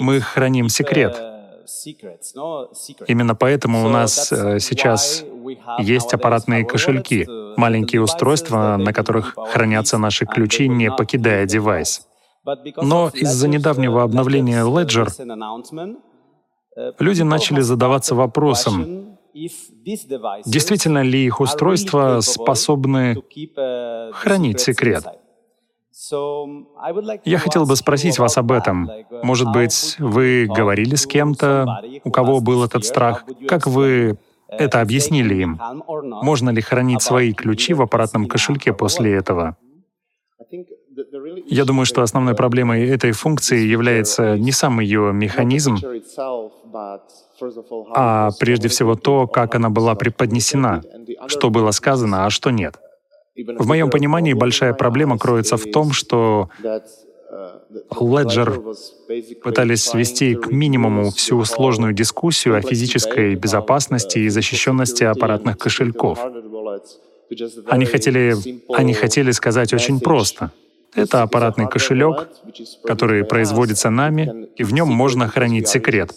мы 0.00 0.20
храним 0.20 0.70
секрет. 0.70 1.20
Именно 3.06 3.34
поэтому 3.34 3.84
у 3.84 3.88
нас 3.88 4.32
э, 4.32 4.58
сейчас 4.60 5.24
есть 5.78 6.12
аппаратные 6.14 6.64
кошельки, 6.64 7.26
маленькие 7.56 8.02
устройства, 8.02 8.76
на 8.78 8.92
которых 8.92 9.34
хранятся 9.52 9.98
наши 9.98 10.26
ключи, 10.26 10.68
не 10.68 10.90
покидая 10.90 11.46
девайс. 11.46 12.06
Но 12.76 13.10
из-за 13.14 13.48
недавнего 13.48 14.02
обновления 14.02 14.62
Ledger 14.62 15.08
люди 16.98 17.22
начали 17.22 17.60
задаваться 17.60 18.14
вопросом, 18.14 19.16
Действительно 19.34 21.02
ли 21.02 21.26
их 21.26 21.40
устройства 21.40 22.20
способны 22.20 23.16
хранить 24.12 24.60
секрет? 24.60 25.04
Я 27.24 27.38
хотел 27.38 27.66
бы 27.66 27.76
спросить 27.76 28.18
вас 28.18 28.36
об 28.36 28.52
этом. 28.52 28.90
Может 29.22 29.52
быть, 29.52 29.96
вы 29.98 30.46
говорили 30.46 30.94
с 30.94 31.06
кем-то, 31.06 31.82
у 32.04 32.10
кого 32.10 32.40
был 32.40 32.64
этот 32.64 32.84
страх? 32.84 33.24
Как 33.48 33.66
вы 33.66 34.18
это 34.48 34.80
объяснили 34.80 35.34
им? 35.36 35.60
Можно 36.22 36.50
ли 36.50 36.60
хранить 36.60 37.02
свои 37.02 37.32
ключи 37.32 37.74
в 37.74 37.82
аппаратном 37.82 38.26
кошельке 38.26 38.72
после 38.72 39.14
этого? 39.14 39.56
Я 41.46 41.64
думаю, 41.64 41.86
что 41.86 42.02
основной 42.02 42.34
проблемой 42.34 42.88
этой 42.88 43.12
функции 43.12 43.58
является 43.58 44.36
не 44.38 44.52
сам 44.52 44.80
ее 44.80 45.12
механизм, 45.12 45.76
а 47.94 48.30
прежде 48.38 48.68
всего 48.68 48.94
то, 48.94 49.26
как 49.26 49.54
она 49.54 49.70
была 49.70 49.94
преподнесена, 49.94 50.82
что 51.26 51.50
было 51.50 51.70
сказано, 51.70 52.26
а 52.26 52.30
что 52.30 52.50
нет. 52.50 52.78
В 53.36 53.66
моем 53.66 53.90
понимании 53.90 54.32
большая 54.32 54.74
проблема 54.74 55.18
кроется 55.18 55.56
в 55.56 55.64
том, 55.64 55.92
что 55.92 56.48
Ledger 57.90 58.74
пытались 59.42 59.84
свести 59.84 60.34
к 60.34 60.50
минимуму 60.50 61.10
всю 61.10 61.44
сложную 61.44 61.92
дискуссию 61.92 62.56
о 62.56 62.60
физической 62.60 63.34
безопасности 63.34 64.18
и 64.18 64.28
защищенности 64.28 65.04
аппаратных 65.04 65.58
кошельков. 65.58 66.18
Они 67.68 67.86
хотели, 67.86 68.34
они 68.72 68.94
хотели 68.94 69.30
сказать 69.32 69.72
очень 69.72 70.00
просто— 70.00 70.52
это 70.94 71.22
аппаратный 71.22 71.68
кошелек, 71.68 72.28
который 72.84 73.24
производится 73.24 73.90
нами, 73.90 74.48
и 74.56 74.64
в 74.64 74.72
нем 74.72 74.88
можно 74.88 75.28
хранить 75.28 75.68
секрет, 75.68 76.12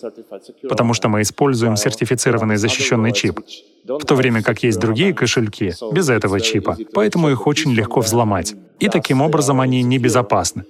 потому 0.70 0.94
что 0.94 1.10
мы 1.10 1.22
используем 1.22 1.76
сертифицированный 1.76 2.58
защищенный 2.58 3.12
чип, 3.12 3.40
в 3.86 4.06
то 4.06 4.16
время 4.16 4.44
как 4.44 4.64
есть 4.64 4.80
другие 4.80 5.14
кошельки 5.14 5.74
без 5.92 6.10
этого 6.10 6.40
чипа, 6.40 6.78
поэтому 6.94 7.30
их 7.30 7.48
очень 7.48 7.74
легко 7.74 8.02
взломать. 8.02 8.56
И 8.80 8.90
таким 8.90 9.22
образом 9.22 9.62
они 9.62 9.82
небезопасны. 9.84 10.66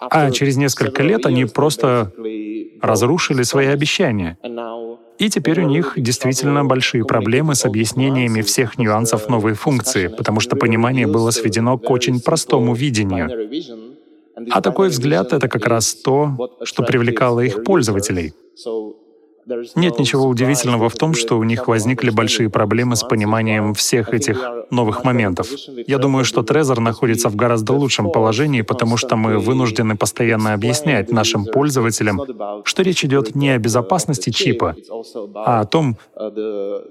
А 0.00 0.30
через 0.30 0.56
несколько 0.56 1.02
лет 1.02 1.26
они 1.26 1.44
просто 1.44 2.12
разрушили 2.80 3.42
свои 3.42 3.66
обещания. 3.66 4.38
И 5.18 5.28
теперь 5.28 5.60
у 5.64 5.68
них 5.68 5.94
действительно 5.96 6.64
большие 6.64 7.04
проблемы 7.04 7.54
с 7.54 7.64
объяснениями 7.64 8.42
всех 8.42 8.78
нюансов 8.78 9.28
новой 9.28 9.54
функции, 9.54 10.06
потому 10.06 10.40
что 10.40 10.56
понимание 10.56 11.06
было 11.06 11.30
сведено 11.32 11.76
к 11.76 11.90
очень 11.90 12.20
простому 12.20 12.74
видению. 12.74 13.28
А 14.50 14.60
такой 14.60 14.88
взгляд— 14.88 15.32
это 15.32 15.48
как 15.48 15.66
раз 15.66 15.94
то, 15.94 16.58
что 16.62 16.82
привлекало 16.84 17.40
их 17.40 17.64
пользователей. 17.64 18.32
Нет 19.74 19.98
ничего 19.98 20.26
удивительного 20.26 20.88
в 20.88 20.94
том, 20.94 21.14
что 21.14 21.38
у 21.38 21.44
них 21.44 21.68
возникли 21.68 22.10
большие 22.10 22.50
проблемы 22.50 22.96
с 22.96 23.02
пониманием 23.02 23.74
всех 23.74 24.12
этих 24.12 24.40
новых 24.70 25.04
моментов. 25.04 25.48
Я 25.86 25.98
думаю, 25.98 26.24
что 26.24 26.42
Trezor 26.42 26.80
находится 26.80 27.28
в 27.28 27.36
гораздо 27.36 27.72
лучшем 27.72 28.10
положении, 28.10 28.62
потому 28.62 28.96
что 28.96 29.16
мы 29.16 29.38
вынуждены 29.38 29.96
постоянно 29.96 30.54
объяснять 30.54 31.10
нашим 31.10 31.44
пользователям, 31.44 32.20
что 32.64 32.82
речь 32.82 33.04
идет 33.04 33.34
не 33.34 33.50
о 33.50 33.58
безопасности 33.58 34.30
чипа, 34.30 34.76
а 35.34 35.60
о 35.60 35.64
том, 35.64 35.96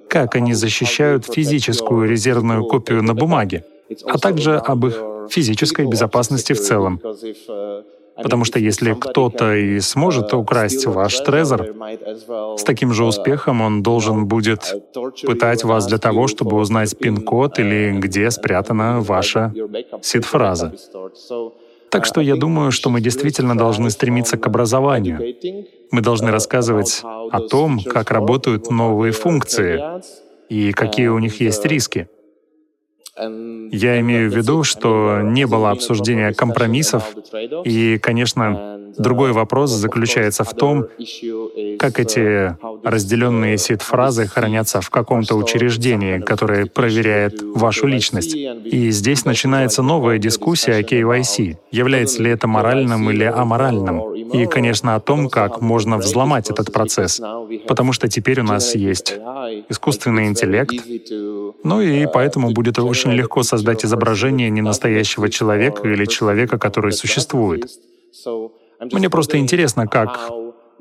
как 0.10 0.36
они 0.36 0.54
защищают 0.54 1.26
физическую 1.26 2.10
резервную 2.10 2.66
копию 2.66 3.04
на 3.04 3.14
бумаге, 3.14 3.66
а 4.06 4.18
также 4.18 4.58
об 4.58 4.86
их 4.86 5.02
физической 5.30 5.86
безопасности 5.86 6.54
в 6.54 6.62
целом. 6.62 7.02
Потому 8.22 8.46
что 8.46 8.60
если 8.60 8.94
кто-то 8.94 9.56
и 9.56 9.80
сможет 9.80 10.34
украсть 10.34 10.86
ваш 10.86 11.20
трезор, 11.20 11.68
с 12.58 12.64
таким 12.64 12.94
же 12.94 13.06
успехом 13.06 13.62
он 13.62 13.84
должен 13.84 14.26
будет 14.26 14.74
пытать 15.26 15.64
вас 15.64 15.88
для 15.88 15.98
того, 15.98 16.28
чтобы 16.28 16.58
узнать 16.58 16.98
пин-код 16.98 17.60
или 17.60 17.92
где 17.98 18.32
спрятана 18.32 19.02
ваша 19.02 19.54
сид-фраза. 20.02 20.74
Так 21.90 22.06
что 22.06 22.22
я 22.22 22.36
думаю, 22.36 22.72
что 22.72 22.90
мы 22.90 23.00
действительно 23.02 23.58
должны 23.58 23.90
стремиться 23.90 24.38
к 24.38 24.46
образованию. 24.46 25.36
Мы 25.92 26.02
должны 26.02 26.32
рассказывать 26.32 27.02
о 27.04 27.40
том, 27.40 27.80
как 27.80 28.12
работают 28.12 28.70
новые 28.70 29.14
функции 29.14 29.82
и 30.50 30.72
какие 30.74 31.08
у 31.08 31.20
них 31.20 31.40
есть 31.40 31.66
риски. 31.66 32.10
Я 33.20 34.00
имею 34.00 34.30
в 34.30 34.36
виду, 34.36 34.64
что 34.64 35.22
не 35.22 35.48
было 35.48 35.72
обсуждения 35.72 36.34
компромиссов, 36.34 37.16
и, 37.66 37.98
конечно, 37.98 38.80
другой 38.98 39.32
вопрос 39.32 39.72
заключается 39.72 40.44
в 40.44 40.54
том, 40.54 40.88
как 41.80 42.00
эти 42.00 42.56
разделенные 42.84 43.58
сид-фразы 43.58 44.28
хранятся 44.28 44.82
в 44.82 44.90
каком-то 44.90 45.36
учреждении, 45.36 46.20
которое 46.20 46.66
проверяет 46.66 47.42
вашу 47.42 47.88
личность. 47.88 48.36
И 48.36 48.92
здесь 48.92 49.26
начинается 49.26 49.82
новая 49.84 50.18
дискуссия 50.18 50.76
о 50.76 50.82
KYC. 50.82 51.58
Является 51.72 52.22
ли 52.24 52.32
это 52.32 52.48
моральным 52.48 53.10
или 53.10 53.24
аморальным? 53.24 54.14
И, 54.14 54.46
конечно, 54.46 54.96
о 54.96 55.00
том, 55.00 55.30
как 55.30 55.62
можно 55.62 55.98
взломать 55.98 56.50
этот 56.50 56.74
процесс, 56.74 57.22
потому 57.68 57.94
что 57.94 58.08
теперь 58.08 58.42
у 58.42 58.44
нас 58.44 58.76
есть 58.76 59.16
искусственный 59.70 60.28
интеллект, 60.28 60.76
ну 61.64 61.82
и 61.82 62.06
поэтому 62.06 62.52
будет 62.52 62.80
очень 62.80 63.12
легко 63.12 63.44
создать 63.44 63.86
изображение 63.86 64.50
ненастоящего 64.50 65.30
человека 65.30 65.88
или 65.88 66.06
человека, 66.06 66.58
который 66.58 66.92
существует. 66.92 67.70
Мне 68.80 69.10
просто 69.10 69.38
интересно, 69.38 69.88
как 69.88 70.30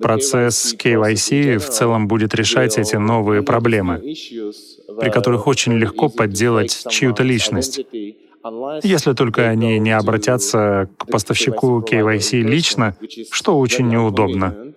процесс 0.01 0.75
KYC 0.75 1.59
в 1.59 1.69
целом 1.69 2.09
будет 2.09 2.35
решать 2.35 2.79
эти 2.79 2.97
новые 2.97 3.43
проблемы, 3.43 3.99
при 5.01 5.11
которых 5.11 5.47
очень 5.47 5.75
легко 5.75 6.09
подделать 6.09 6.87
чью-то 6.89 7.23
личность. 7.23 7.81
Если 8.83 9.13
только 9.13 9.49
они 9.49 9.79
не 9.79 9.91
обратятся 9.91 10.89
к 10.99 11.07
поставщику 11.07 11.81
KYC 11.81 12.43
лично, 12.43 12.97
что 13.31 13.59
очень 13.59 13.89
неудобно. 13.89 14.73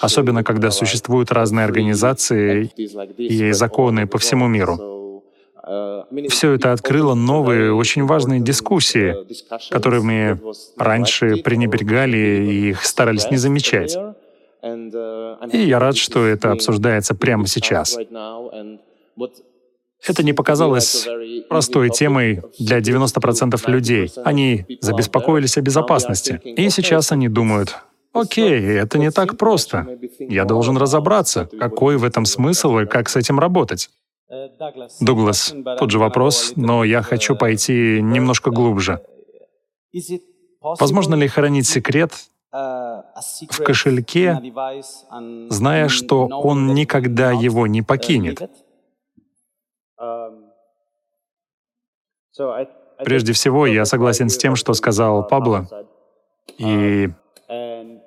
Особенно, 0.00 0.44
когда 0.44 0.70
существуют 0.70 1.30
разные 1.32 1.64
организации 1.64 2.70
и 3.16 3.52
законы 3.52 4.06
по 4.06 4.18
всему 4.18 4.46
миру. 4.46 4.98
Все 6.30 6.52
это 6.52 6.72
открыло 6.72 7.14
новые, 7.14 7.74
очень 7.74 8.06
важные 8.06 8.40
дискуссии, 8.40 9.14
которыми 9.70 10.38
раньше 10.78 11.36
пренебрегали 11.36 12.16
и 12.16 12.70
их 12.70 12.84
старались 12.84 13.30
не 13.30 13.36
замечать. 13.36 13.94
И 15.52 15.58
я 15.58 15.78
рад, 15.78 15.96
что 15.96 16.24
это 16.24 16.52
обсуждается 16.52 17.14
прямо 17.14 17.46
сейчас. 17.46 17.96
Это 20.06 20.22
не 20.22 20.32
показалось 20.32 21.08
простой 21.48 21.90
темой 21.90 22.42
для 22.58 22.78
90% 22.78 23.70
людей. 23.70 24.12
Они 24.24 24.64
забеспокоились 24.80 25.56
о 25.56 25.60
безопасности. 25.60 26.40
И 26.44 26.70
сейчас 26.70 27.10
они 27.12 27.28
думают, 27.28 27.76
окей, 28.12 28.60
это 28.60 28.98
не 28.98 29.10
так 29.10 29.36
просто. 29.36 29.98
Я 30.20 30.44
должен 30.44 30.76
разобраться, 30.76 31.48
какой 31.58 31.96
в 31.96 32.04
этом 32.04 32.24
смысл 32.24 32.78
и 32.78 32.86
как 32.86 33.08
с 33.08 33.16
этим 33.16 33.38
работать. 33.38 33.90
Дуглас, 35.00 35.54
тот 35.78 35.90
же 35.90 35.98
вопрос, 35.98 36.52
но 36.54 36.84
я 36.84 37.02
хочу 37.02 37.34
пойти 37.34 38.00
немножко 38.02 38.50
глубже. 38.50 39.00
Возможно 40.60 41.14
ли 41.14 41.28
хранить 41.28 41.66
секрет 41.66 42.12
в 42.50 43.62
кошельке, 43.64 44.40
зная, 45.50 45.88
что 45.88 46.26
он 46.26 46.74
никогда 46.74 47.32
его 47.32 47.66
не 47.66 47.82
покинет? 47.82 48.50
Прежде 53.04 53.32
всего, 53.32 53.66
я 53.66 53.84
согласен 53.84 54.28
с 54.28 54.38
тем, 54.38 54.56
что 54.56 54.72
сказал 54.72 55.26
Пабло. 55.26 55.68
И 56.56 57.10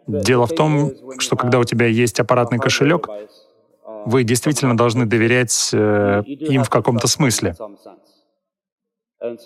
дело 0.08 0.46
в 0.46 0.56
том, 0.56 0.92
что 1.20 1.36
когда 1.36 1.60
у 1.60 1.64
тебя 1.64 1.86
есть 1.86 2.20
аппаратный 2.20 2.60
кошелек, 2.60 3.08
вы 4.06 4.24
действительно 4.24 4.76
должны 4.76 5.06
доверять 5.06 5.70
э, 5.74 6.24
им 6.26 6.64
в 6.64 6.70
каком-то 6.70 7.08
смысле. 7.08 7.56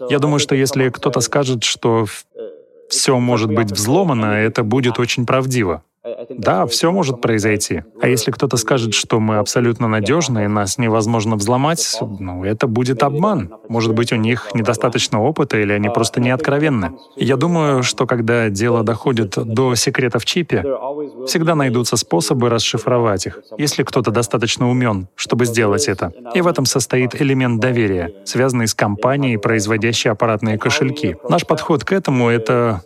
Я 0.10 0.20
думаю, 0.20 0.40
что 0.40 0.56
если 0.56 0.90
кто-то 0.90 1.20
скажет, 1.20 1.64
что 1.64 2.06
все 2.90 3.20
может 3.20 3.54
быть 3.54 3.72
взломано, 3.72 4.26
это 4.26 4.64
будет 4.64 5.00
очень 5.00 5.26
правдиво. 5.26 5.84
Да, 6.30 6.66
все 6.68 6.92
может 6.92 7.22
произойти. 7.22 7.84
А 8.02 8.08
если 8.08 8.32
кто-то 8.32 8.58
скажет, 8.58 8.94
что 8.94 9.20
мы 9.20 9.38
абсолютно 9.38 9.88
надежны 9.88 10.46
и 10.46 10.48
нас 10.48 10.78
невозможно 10.78 11.36
взломать, 11.36 12.00
ну, 12.20 12.44
это 12.44 12.68
будет 12.68 13.04
обман. 13.04 13.54
Может 13.70 13.94
быть, 13.94 14.12
у 14.12 14.16
них 14.16 14.50
недостаточно 14.54 15.22
опыта 15.22 15.58
или 15.58 15.74
они 15.74 15.90
просто 15.90 16.22
не 16.22 16.30
откровенны. 16.30 16.92
Я 17.16 17.38
думаю, 17.38 17.84
что 17.84 18.06
когда 18.06 18.50
дело 18.50 18.84
доходит 18.84 19.36
до 19.36 19.76
секрета 19.76 20.20
в 20.20 20.26
чипе, 20.26 20.64
всегда 21.26 21.56
найдутся 21.56 21.98
способы 21.98 22.50
расшифровать 22.50 23.26
их, 23.26 23.40
если 23.58 23.84
кто-то 23.84 24.12
достаточно 24.12 24.70
умен, 24.70 25.08
чтобы 25.16 25.46
сделать 25.46 25.88
это. 25.88 26.14
И 26.34 26.42
в 26.42 26.48
этом 26.48 26.66
состоит 26.66 27.20
элемент 27.20 27.60
доверия, 27.60 28.14
связанный 28.26 28.68
с 28.68 28.74
компанией, 28.74 29.38
производящей 29.38 30.12
аппаратные 30.12 30.58
кошельки. 30.58 31.18
Наш 31.30 31.46
подход 31.46 31.84
к 31.84 31.92
этому— 31.92 32.30
это 32.30 32.84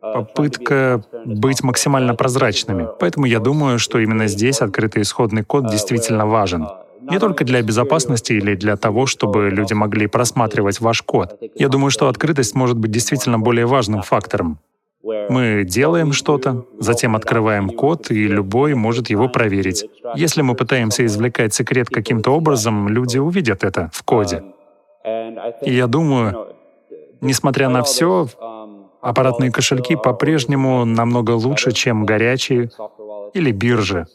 попытка 0.00 1.02
быть 1.24 1.62
максимально 1.62 2.14
прозрачными. 2.14 2.88
Поэтому 2.98 3.26
я 3.26 3.38
думаю, 3.38 3.78
что 3.78 3.98
именно 3.98 4.26
здесь 4.26 4.60
открытый 4.60 5.02
исходный 5.02 5.44
код 5.44 5.70
действительно 5.70 6.26
важен. 6.26 6.68
Не 7.02 7.18
только 7.18 7.44
для 7.44 7.62
безопасности 7.62 8.32
или 8.32 8.54
для 8.54 8.76
того, 8.76 9.06
чтобы 9.06 9.50
люди 9.50 9.72
могли 9.72 10.06
просматривать 10.06 10.80
ваш 10.80 11.02
код. 11.02 11.38
Я 11.54 11.68
думаю, 11.68 11.90
что 11.90 12.08
открытость 12.08 12.54
может 12.54 12.76
быть 12.76 12.90
действительно 12.90 13.38
более 13.38 13.66
важным 13.66 14.02
фактором. 14.02 14.58
Мы 15.02 15.64
делаем 15.64 16.12
что-то, 16.12 16.66
затем 16.78 17.16
открываем 17.16 17.70
код, 17.70 18.10
и 18.10 18.28
любой 18.28 18.74
может 18.74 19.08
его 19.08 19.28
проверить. 19.28 19.86
Если 20.14 20.42
мы 20.42 20.54
пытаемся 20.54 21.06
извлекать 21.06 21.54
секрет 21.54 21.88
каким-то 21.88 22.32
образом, 22.32 22.88
люди 22.88 23.16
увидят 23.18 23.64
это 23.64 23.90
в 23.94 24.02
коде. 24.02 24.42
И 25.62 25.72
я 25.72 25.86
думаю, 25.86 26.48
несмотря 27.22 27.70
на 27.70 27.82
все, 27.82 28.28
Аппаратные 29.00 29.50
кошельки 29.50 29.96
по-прежнему 29.96 30.84
намного 30.84 31.32
лучше, 31.32 31.72
чем 31.72 32.04
горячие 32.04 32.70
или 33.34 33.52
биржи. 33.52 34.06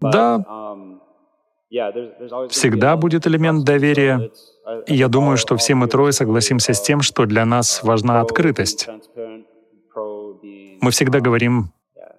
Да, 0.00 0.44
всегда 2.48 2.96
будет 2.96 3.26
элемент 3.26 3.64
доверия. 3.64 4.30
И 4.86 4.94
я 4.94 5.08
думаю, 5.08 5.36
что 5.36 5.56
все 5.56 5.74
мы 5.74 5.86
трое 5.88 6.12
согласимся 6.12 6.72
с 6.72 6.80
тем, 6.80 7.02
что 7.02 7.26
для 7.26 7.44
нас 7.44 7.82
важна 7.82 8.20
открытость. 8.20 8.88
Мы 10.80 10.90
всегда 10.90 11.20
говорим, 11.20 11.72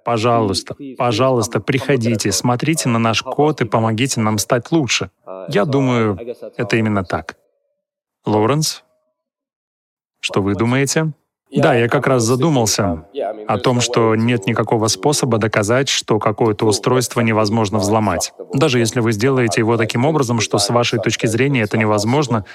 пожалуйста, 0.05 0.75
пожалуйста, 0.97 1.60
приходите, 1.60 2.31
смотрите 2.31 2.89
на 2.89 2.99
наш 2.99 3.23
код 3.23 3.62
и 3.62 3.65
помогите 3.65 4.19
нам 4.21 4.38
стать 4.38 4.71
лучше. 4.71 5.10
Я 5.49 5.65
думаю, 5.65 6.17
это 6.57 6.77
именно 6.77 7.03
так. 7.03 7.38
Лоуренс? 8.25 8.84
Что 10.21 10.41
вы 10.41 10.55
думаете? 10.55 11.12
Да, 11.53 11.75
я 11.75 11.89
как 11.89 12.07
раз 12.07 12.23
задумался 12.23 13.05
о 13.47 13.57
том, 13.57 13.81
что 13.81 14.15
нет 14.15 14.45
никакого 14.45 14.88
способа 14.88 15.38
доказать, 15.38 15.89
что 15.89 16.17
какое-то 16.19 16.65
устройство 16.65 17.19
невозможно 17.19 17.79
взломать. 17.79 18.31
Даже 18.53 18.79
если 18.79 19.01
вы 19.01 19.12
сделаете 19.12 19.60
его 19.60 19.75
таким 19.75 20.05
образом, 20.05 20.39
что 20.39 20.60
с 20.60 20.69
вашей 20.69 20.99
точки 20.99 21.25
зрения 21.25 21.63
это 21.63 21.77
невозможно, 21.77 22.45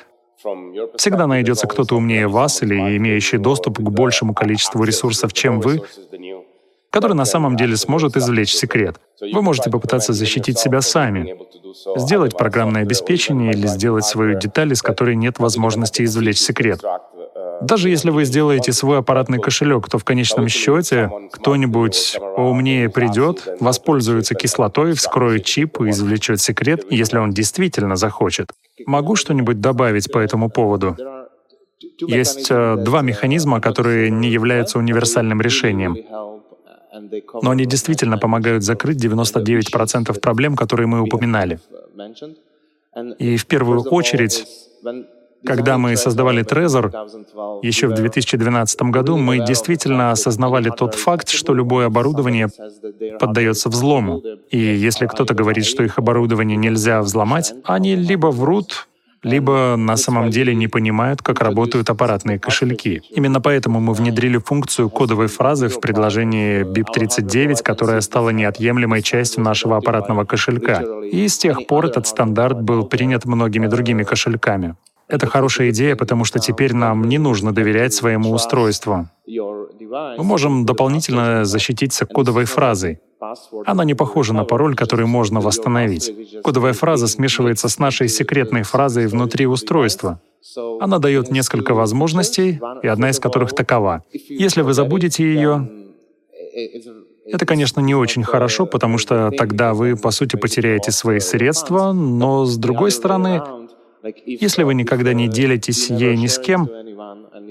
всегда 0.97 1.27
найдется 1.27 1.67
кто-то 1.67 1.97
умнее 1.97 2.29
вас 2.29 2.63
или 2.63 2.97
имеющий 2.97 3.37
доступ 3.37 3.79
к 3.79 3.91
большему 3.91 4.33
количеству 4.33 4.83
ресурсов, 4.85 5.35
чем 5.35 5.61
вы, 5.61 5.83
который 6.91 7.15
на 7.15 7.27
самом 7.27 7.57
деле 7.57 7.77
сможет 7.77 8.17
извлечь 8.17 8.55
секрет. 8.55 8.97
Вы 9.21 9.43
можете 9.43 9.71
попытаться 9.71 10.15
защитить 10.15 10.59
себя 10.59 10.81
сами, 10.81 11.37
сделать 11.97 12.39
программное 12.39 12.83
обеспечение 12.83 13.53
или 13.53 13.67
сделать 13.67 14.07
свою 14.07 14.39
деталь, 14.39 14.73
из 14.73 14.81
которой 14.81 15.17
нет 15.17 15.39
возможности 15.39 16.03
извлечь 16.03 16.39
секрет. 16.39 16.81
Даже 17.63 17.89
если 17.89 18.11
вы 18.11 18.25
сделаете 18.25 18.73
свой 18.73 18.99
аппаратный 18.99 19.39
кошелек, 19.39 19.89
то 19.89 19.99
в 19.99 20.05
конечном 20.05 20.49
счете 20.49 21.11
кто-нибудь 21.33 22.19
поумнее 22.37 22.89
придет, 22.89 23.49
воспользуется 23.61 24.35
кислотой, 24.35 24.93
вскроет 24.93 25.45
чип 25.45 25.81
и 25.81 25.91
извлечет 25.91 26.41
секрет, 26.41 26.85
если 26.91 27.19
он 27.19 27.31
действительно 27.31 27.97
захочет. 27.97 28.53
Могу 28.87 29.17
что-нибудь 29.17 29.61
добавить 29.61 30.11
по 30.13 30.19
этому 30.19 30.51
поводу? 30.51 30.97
Есть 32.01 32.51
э, 32.51 32.77
два 32.79 33.03
механизма, 33.03 33.61
которые 33.61 34.11
не 34.11 34.29
являются 34.29 34.79
универсальным 34.79 35.41
решением. 35.41 35.97
Но 37.43 37.51
они 37.51 37.67
действительно 37.67 38.19
помогают 38.19 38.65
закрыть 38.65 39.03
99% 39.05 40.19
проблем, 40.21 40.57
которые 40.57 40.87
мы 40.87 41.01
упоминали. 41.01 41.59
И 43.19 43.37
в 43.37 43.47
первую 43.47 43.83
очередь, 43.83 44.47
когда 45.47 45.79
мы 45.79 45.97
создавали 45.97 46.45
Trezor 46.45 46.93
еще 47.63 47.87
в 47.87 47.95
2012 47.95 48.83
году, 48.83 49.17
мы 49.17 49.45
действительно 49.45 50.11
осознавали 50.11 50.71
тот 50.71 50.95
факт, 50.95 51.29
что 51.29 51.55
любое 51.55 51.87
оборудование 51.87 52.49
поддается 53.19 53.69
взлому. 53.69 54.23
И 54.51 54.59
если 54.59 55.07
кто-то 55.07 55.35
говорит, 55.35 55.65
что 55.65 55.83
их 55.83 55.99
оборудование 55.99 56.57
нельзя 56.57 57.01
взломать, 57.01 57.55
они 57.65 57.95
либо 57.95 58.27
врут, 58.27 58.89
либо 59.23 59.75
на 59.77 59.97
самом 59.97 60.31
деле 60.31 60.55
не 60.55 60.69
понимают, 60.69 61.23
как 61.23 61.41
работают 61.41 61.91
аппаратные 61.91 62.39
кошельки. 62.39 63.03
Именно 63.11 63.41
поэтому 63.41 63.81
мы 63.81 63.93
внедрили 63.93 64.39
функцию 64.39 64.91
кодовой 64.91 65.27
фразы 65.27 65.69
в 65.69 65.81
предложении 65.81 66.63
BIP39, 66.63 67.63
которая 67.63 68.01
стала 68.03 68.31
неотъемлемой 68.31 69.03
частью 69.03 69.43
нашего 69.43 69.77
аппаратного 69.77 70.25
кошелька. 70.25 70.83
И 71.11 71.27
с 71.27 71.39
тех 71.39 71.67
пор 71.67 71.87
этот 71.87 72.07
стандарт 72.07 72.63
был 72.63 72.85
принят 72.85 73.25
многими 73.25 73.67
другими 73.67 74.05
кошельками. 74.05 74.77
Это 75.09 75.27
хорошая 75.27 75.71
идея, 75.71 75.95
потому 75.95 76.25
что 76.25 76.39
теперь 76.39 76.75
нам 76.75 77.05
не 77.05 77.19
нужно 77.19 77.55
доверять 77.55 77.95
своему 77.95 78.33
устройству. 78.33 79.09
Мы 79.27 80.25
можем 80.25 80.67
дополнительно 80.67 81.45
защититься 81.45 82.07
кодовой 82.07 82.45
фразой. 82.45 83.01
Она 83.65 83.85
не 83.85 83.95
похожа 83.95 84.35
на 84.35 84.45
пароль, 84.45 84.75
который 84.75 85.07
можно 85.07 85.41
восстановить. 85.41 86.13
Кодовая 86.43 86.73
фраза 86.73 87.07
смешивается 87.09 87.69
с 87.69 87.79
нашей 87.79 88.09
секретной 88.09 88.63
фразой 88.63 89.07
внутри 89.07 89.47
устройства. 89.47 90.21
Она 90.81 90.99
дает 90.99 91.31
несколько 91.31 91.75
возможностей, 91.75 92.61
и 92.83 92.87
одна 92.87 93.11
из 93.11 93.19
которых 93.19 93.55
такова. 93.55 94.03
Если 94.13 94.63
вы 94.63 94.75
забудете 94.75 95.25
ее, 95.25 95.69
это, 97.27 97.45
конечно, 97.47 97.81
не 97.81 97.95
очень 97.95 98.23
хорошо, 98.23 98.67
потому 98.67 98.99
что 98.99 99.31
тогда 99.37 99.75
вы, 99.75 99.97
по 99.97 100.11
сути, 100.11 100.37
потеряете 100.37 100.93
свои 100.93 101.19
средства, 101.19 101.93
но, 101.93 102.45
с 102.45 102.57
другой 102.57 102.91
стороны, 102.91 103.43
если 104.25 104.63
вы 104.63 104.75
никогда 104.75 105.13
не 105.13 105.29
делитесь 105.29 105.91
ей 105.91 106.17
ни 106.17 106.27
с 106.27 106.39
кем, 106.39 106.69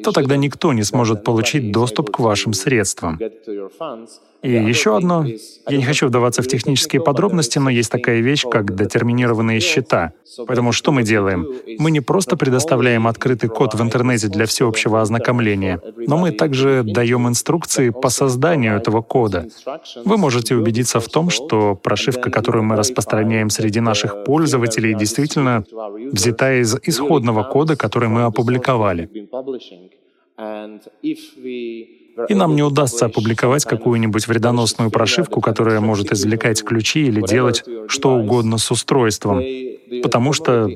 то 0.04 0.12
тогда 0.12 0.38
никто 0.38 0.74
не 0.74 0.84
сможет 0.84 1.24
получить 1.24 1.72
доступ 1.72 2.12
к 2.12 2.20
вашим 2.20 2.54
средствам. 2.54 3.20
И 4.45 4.51
еще 4.51 4.95
одно, 4.95 5.25
я 5.67 5.77
не 5.77 5.84
хочу 5.84 6.08
вдаваться 6.08 6.41
в 6.43 6.47
технические 6.47 7.01
подробности, 7.01 7.58
но 7.58 7.69
есть 7.69 7.91
такая 7.91 8.19
вещь, 8.21 8.43
как 8.49 8.75
детерминированные 8.75 9.60
счета. 9.60 10.12
Поэтому 10.45 10.71
что 10.71 10.91
мы 10.91 11.03
делаем? 11.03 11.47
Мы 11.79 11.89
не 11.91 12.01
просто 12.01 12.38
предоставляем 12.38 13.08
открытый 13.08 13.49
код 13.49 13.73
в 13.73 13.81
интернете 13.81 14.27
для 14.27 14.45
всеобщего 14.45 15.01
ознакомления, 15.01 15.81
но 16.08 16.17
мы 16.17 16.31
также 16.31 16.84
даем 16.84 17.27
инструкции 17.27 17.89
по 17.89 18.10
созданию 18.10 18.75
этого 18.75 19.01
кода. 19.01 19.47
Вы 20.05 20.17
можете 20.17 20.55
убедиться 20.55 20.99
в 20.99 21.08
том, 21.08 21.29
что 21.31 21.75
прошивка, 21.75 22.29
которую 22.29 22.63
мы 22.63 22.75
распространяем 22.75 23.49
среди 23.49 23.79
наших 23.79 24.23
пользователей, 24.25 24.93
действительно 24.93 25.63
взята 26.12 26.62
из 26.62 26.75
исходного 26.84 27.43
кода, 27.43 27.75
который 27.75 28.10
мы 28.10 28.23
опубликовали. 28.23 29.10
И 32.30 32.36
нам 32.36 32.56
не 32.56 32.63
удастся 32.63 33.06
опубликовать 33.06 33.65
какую-нибудь 33.65 34.28
вредоносную 34.28 34.89
прошивку, 34.89 35.41
которая 35.41 35.80
может 35.80 36.12
извлекать 36.12 36.63
ключи 36.63 37.08
или 37.08 37.21
делать 37.21 37.63
что 37.88 38.15
угодно 38.15 38.58
с 38.58 38.71
устройством, 38.71 39.41
потому 40.01 40.34
что 40.34 40.69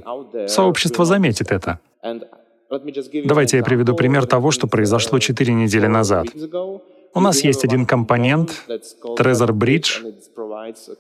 сообщество 0.48 1.06
заметит 1.06 1.52
это. 1.52 1.80
Давайте 3.26 3.58
я 3.58 3.64
приведу 3.64 3.96
пример 3.96 4.26
того, 4.28 4.52
что 4.52 4.68
произошло 4.68 5.20
четыре 5.20 5.54
недели 5.54 5.88
назад. 5.88 6.28
У 7.14 7.22
нас 7.22 7.44
есть 7.44 7.64
один 7.64 7.86
компонент, 7.86 8.66
Trezor 9.18 9.50
Bridge, 9.50 10.14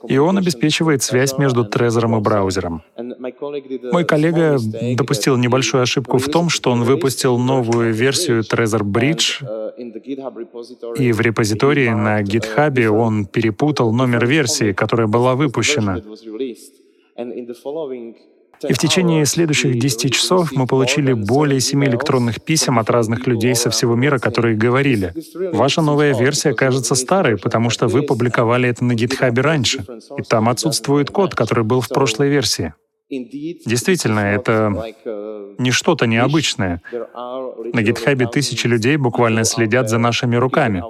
и 0.07 0.17
он 0.17 0.37
обеспечивает 0.37 1.03
связь 1.03 1.37
между 1.37 1.65
Trezor 1.65 2.17
и 2.17 2.21
браузером. 2.21 2.81
Мой 3.91 4.05
коллега 4.05 4.57
допустил 4.95 5.37
небольшую 5.37 5.83
ошибку 5.83 6.17
в 6.17 6.27
том, 6.27 6.49
что 6.49 6.71
он 6.71 6.83
выпустил 6.83 7.37
новую 7.37 7.93
версию 7.93 8.41
Trezor 8.41 8.81
Bridge, 8.81 9.43
и 10.97 11.11
в 11.11 11.21
репозитории 11.21 11.89
на 11.89 12.21
GitHub 12.21 12.87
он 12.87 13.25
перепутал 13.25 13.93
номер 13.93 14.25
версии, 14.25 14.73
которая 14.73 15.07
была 15.07 15.35
выпущена. 15.35 16.01
И 18.67 18.73
в 18.73 18.77
течение 18.77 19.25
следующих 19.25 19.79
10 19.79 20.13
часов 20.13 20.51
мы 20.51 20.67
получили 20.67 21.13
более 21.13 21.59
7 21.59 21.85
электронных 21.85 22.41
писем 22.43 22.79
от 22.79 22.89
разных 22.89 23.25
людей 23.27 23.55
со 23.55 23.69
всего 23.69 23.95
мира, 23.95 24.19
которые 24.19 24.55
говорили, 24.57 25.13
«Ваша 25.53 25.81
новая 25.81 26.13
версия 26.13 26.53
кажется 26.53 26.95
старой, 26.95 27.37
потому 27.37 27.69
что 27.69 27.87
вы 27.87 28.01
публиковали 28.03 28.69
это 28.69 28.83
на 28.83 28.93
GitHub 28.93 29.39
раньше, 29.41 29.85
и 30.17 30.23
там 30.23 30.49
отсутствует 30.49 31.09
код, 31.09 31.35
который 31.35 31.63
был 31.63 31.81
в 31.81 31.89
прошлой 31.89 32.29
версии». 32.29 32.73
Действительно, 33.09 34.19
это 34.19 34.71
не 35.57 35.71
что-то 35.71 36.05
необычное. 36.05 36.81
На 36.93 37.79
GitHub 37.79 38.29
тысячи 38.31 38.67
людей 38.67 38.97
буквально 38.97 39.45
следят 39.45 39.89
за 39.89 39.97
нашими 39.97 40.35
руками. 40.35 40.83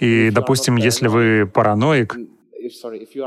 И, 0.00 0.30
допустим, 0.30 0.76
если 0.76 1.08
вы 1.08 1.46
параноик, 1.46 2.16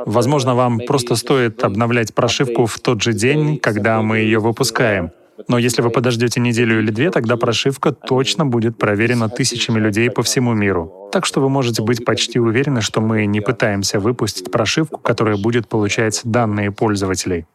Возможно, 0.05 0.55
вам 0.55 0.79
просто 0.79 1.15
стоит 1.15 1.63
обновлять 1.63 2.13
прошивку 2.13 2.65
в 2.65 2.79
тот 2.79 3.01
же 3.01 3.13
день, 3.13 3.59
когда 3.59 4.01
мы 4.01 4.19
ее 4.19 4.39
выпускаем. 4.39 5.11
Но 5.47 5.57
если 5.57 5.81
вы 5.81 5.89
подождете 5.89 6.39
неделю 6.39 6.79
или 6.79 6.91
две, 6.91 7.09
тогда 7.09 7.37
прошивка 7.37 7.91
точно 7.91 8.45
будет 8.45 8.77
проверена 8.77 9.29
тысячами 9.29 9.79
людей 9.79 10.09
по 10.09 10.21
всему 10.23 10.53
миру. 10.53 11.09
Так 11.11 11.25
что 11.25 11.41
вы 11.41 11.49
можете 11.49 11.81
быть 11.81 12.05
почти 12.05 12.39
уверены, 12.39 12.81
что 12.81 13.01
мы 13.01 13.25
не 13.25 13.41
пытаемся 13.41 13.99
выпустить 13.99 14.51
прошивку, 14.51 14.99
которая 14.99 15.37
будет 15.37 15.67
получать 15.67 16.21
данные 16.23 16.71
пользователей. 16.71 17.45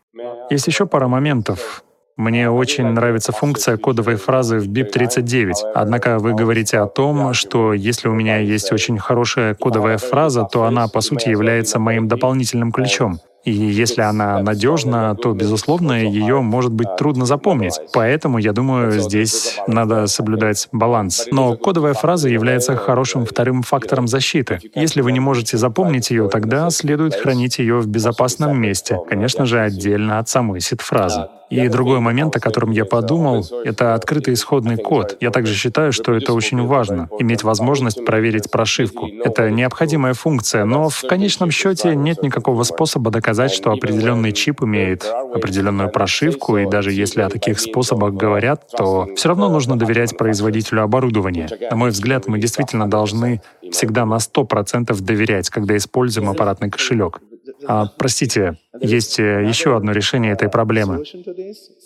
Есть 0.50 0.66
еще 0.66 0.86
пара 0.86 1.08
моментов. 1.08 1.84
Мне 2.16 2.50
очень 2.50 2.86
нравится 2.86 3.30
функция 3.30 3.76
кодовой 3.76 4.16
фразы 4.16 4.58
в 4.58 4.66
BIP39. 4.68 5.52
Однако 5.74 6.18
вы 6.18 6.32
говорите 6.32 6.78
о 6.78 6.86
том, 6.86 7.34
что 7.34 7.74
если 7.74 8.08
у 8.08 8.14
меня 8.14 8.38
есть 8.38 8.72
очень 8.72 8.96
хорошая 8.96 9.54
кодовая 9.54 9.98
фраза, 9.98 10.48
то 10.50 10.64
она, 10.64 10.88
по 10.88 11.02
сути, 11.02 11.28
является 11.28 11.78
моим 11.78 12.08
дополнительным 12.08 12.72
ключом. 12.72 13.20
И 13.44 13.52
если 13.52 14.00
она 14.00 14.40
надежна, 14.40 15.14
то, 15.14 15.32
безусловно, 15.32 15.92
ее 15.92 16.40
может 16.40 16.72
быть 16.72 16.96
трудно 16.96 17.26
запомнить. 17.26 17.78
Поэтому, 17.92 18.38
я 18.38 18.52
думаю, 18.52 18.90
здесь 18.92 19.60
надо 19.68 20.08
соблюдать 20.08 20.68
баланс. 20.72 21.26
Но 21.30 21.56
кодовая 21.56 21.94
фраза 21.94 22.28
является 22.28 22.76
хорошим 22.76 23.24
вторым 23.24 23.62
фактором 23.62 24.08
защиты. 24.08 24.58
Если 24.74 25.00
вы 25.00 25.12
не 25.12 25.20
можете 25.20 25.58
запомнить 25.58 26.10
ее, 26.10 26.28
тогда 26.28 26.70
следует 26.70 27.14
хранить 27.14 27.58
ее 27.58 27.78
в 27.78 27.86
безопасном 27.86 28.58
месте, 28.58 28.98
конечно 29.08 29.46
же, 29.46 29.60
отдельно 29.60 30.18
от 30.18 30.28
самой 30.28 30.60
сид-фразы. 30.60 31.28
И 31.50 31.68
другой 31.68 32.00
момент, 32.00 32.36
о 32.36 32.40
котором 32.40 32.70
я 32.70 32.84
подумал, 32.84 33.46
это 33.64 33.94
открытый 33.94 34.34
исходный 34.34 34.76
код. 34.76 35.16
Я 35.20 35.30
также 35.30 35.54
считаю, 35.54 35.92
что 35.92 36.14
это 36.14 36.32
очень 36.32 36.64
важно, 36.66 37.08
иметь 37.18 37.42
возможность 37.44 38.04
проверить 38.04 38.50
прошивку. 38.50 39.08
Это 39.24 39.50
необходимая 39.50 40.14
функция, 40.14 40.64
но 40.64 40.88
в 40.88 41.02
конечном 41.02 41.50
счете 41.50 41.94
нет 41.94 42.22
никакого 42.22 42.62
способа 42.64 43.10
доказать, 43.10 43.52
что 43.52 43.70
определенный 43.70 44.32
чип 44.32 44.62
имеет 44.62 45.04
определенную 45.04 45.90
прошивку, 45.90 46.58
и 46.58 46.68
даже 46.68 46.92
если 46.92 47.20
о 47.22 47.28
таких 47.28 47.60
способах 47.60 48.14
говорят, 48.14 48.66
то 48.76 49.08
все 49.14 49.28
равно 49.28 49.48
нужно 49.48 49.78
доверять 49.78 50.16
производителю 50.16 50.82
оборудования. 50.82 51.48
На 51.70 51.76
мой 51.76 51.90
взгляд, 51.90 52.26
мы 52.26 52.38
действительно 52.38 52.88
должны 52.88 53.40
всегда 53.70 54.04
на 54.04 54.16
100% 54.16 55.00
доверять, 55.00 55.50
когда 55.50 55.76
используем 55.76 56.28
аппаратный 56.30 56.70
кошелек. 56.70 57.20
А, 57.66 57.86
простите, 57.96 58.58
есть 58.80 59.18
э, 59.18 59.44
еще 59.46 59.76
одно 59.76 59.92
решение 59.92 60.32
этой 60.32 60.48
проблемы. 60.48 61.04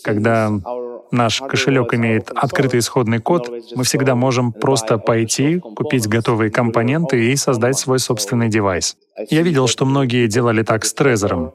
Когда 0.02 0.50
наш 1.10 1.40
кошелек 1.40 1.94
имеет 1.94 2.30
открытый 2.30 2.80
исходный 2.80 3.18
код, 3.18 3.50
мы 3.74 3.84
всегда 3.84 4.14
можем 4.14 4.52
просто 4.52 4.98
пойти, 4.98 5.58
купить 5.58 6.08
готовые 6.08 6.50
компоненты 6.50 7.32
и 7.32 7.36
создать 7.36 7.78
свой 7.78 7.98
собственный 7.98 8.48
девайс. 8.48 8.96
Я 9.28 9.42
видел, 9.42 9.68
что 9.68 9.84
многие 9.84 10.26
делали 10.26 10.62
так 10.62 10.84
с 10.84 10.92
Трезором. 10.94 11.52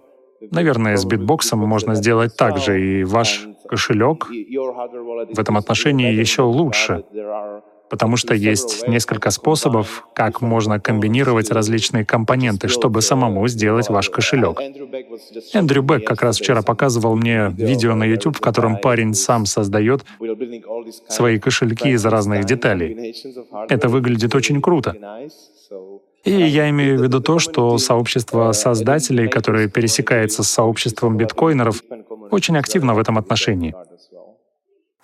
Наверное, 0.52 0.98
с 0.98 1.06
битбоксом 1.06 1.60
можно 1.60 1.96
сделать 1.96 2.36
так 2.36 2.58
же, 2.58 2.82
и 2.82 3.04
ваш 3.04 3.48
кошелек 3.68 4.28
в 4.28 5.40
этом 5.40 5.58
отношении 5.58 6.14
еще 6.14 6.44
лучше 6.44 7.04
потому 7.96 8.18
что 8.18 8.34
есть 8.34 8.86
несколько 8.90 9.32
способов, 9.32 10.06
как 10.14 10.42
можно 10.42 10.82
комбинировать 10.82 11.50
различные 11.50 12.04
компоненты, 12.04 12.68
чтобы 12.68 13.02
самому 13.02 13.48
сделать 13.48 13.88
ваш 13.88 14.10
кошелек. 14.10 14.60
Эндрю 15.54 15.82
Бек 15.82 16.06
как 16.06 16.22
раз 16.22 16.38
вчера 16.38 16.62
показывал 16.62 17.16
мне 17.16 17.54
видео 17.56 17.96
на 17.96 18.04
YouTube, 18.04 18.36
в 18.36 18.42
котором 18.42 18.80
парень 18.80 19.14
сам 19.14 19.46
создает 19.46 20.04
свои 21.08 21.40
кошельки 21.40 21.92
из 21.92 22.06
разных 22.06 22.44
деталей. 22.44 23.16
Это 23.70 23.88
выглядит 23.88 24.36
очень 24.36 24.62
круто. 24.62 24.94
И 26.26 26.32
я 26.32 26.70
имею 26.72 27.00
в 27.00 27.02
виду 27.02 27.22
то, 27.22 27.40
что 27.40 27.78
сообщество 27.78 28.52
создателей, 28.52 29.30
которое 29.30 29.70
пересекается 29.70 30.44
с 30.44 30.50
сообществом 30.50 31.16
биткоинеров, 31.16 31.82
очень 32.30 32.58
активно 32.58 32.94
в 32.94 33.00
этом 33.00 33.18
отношении. 33.18 33.74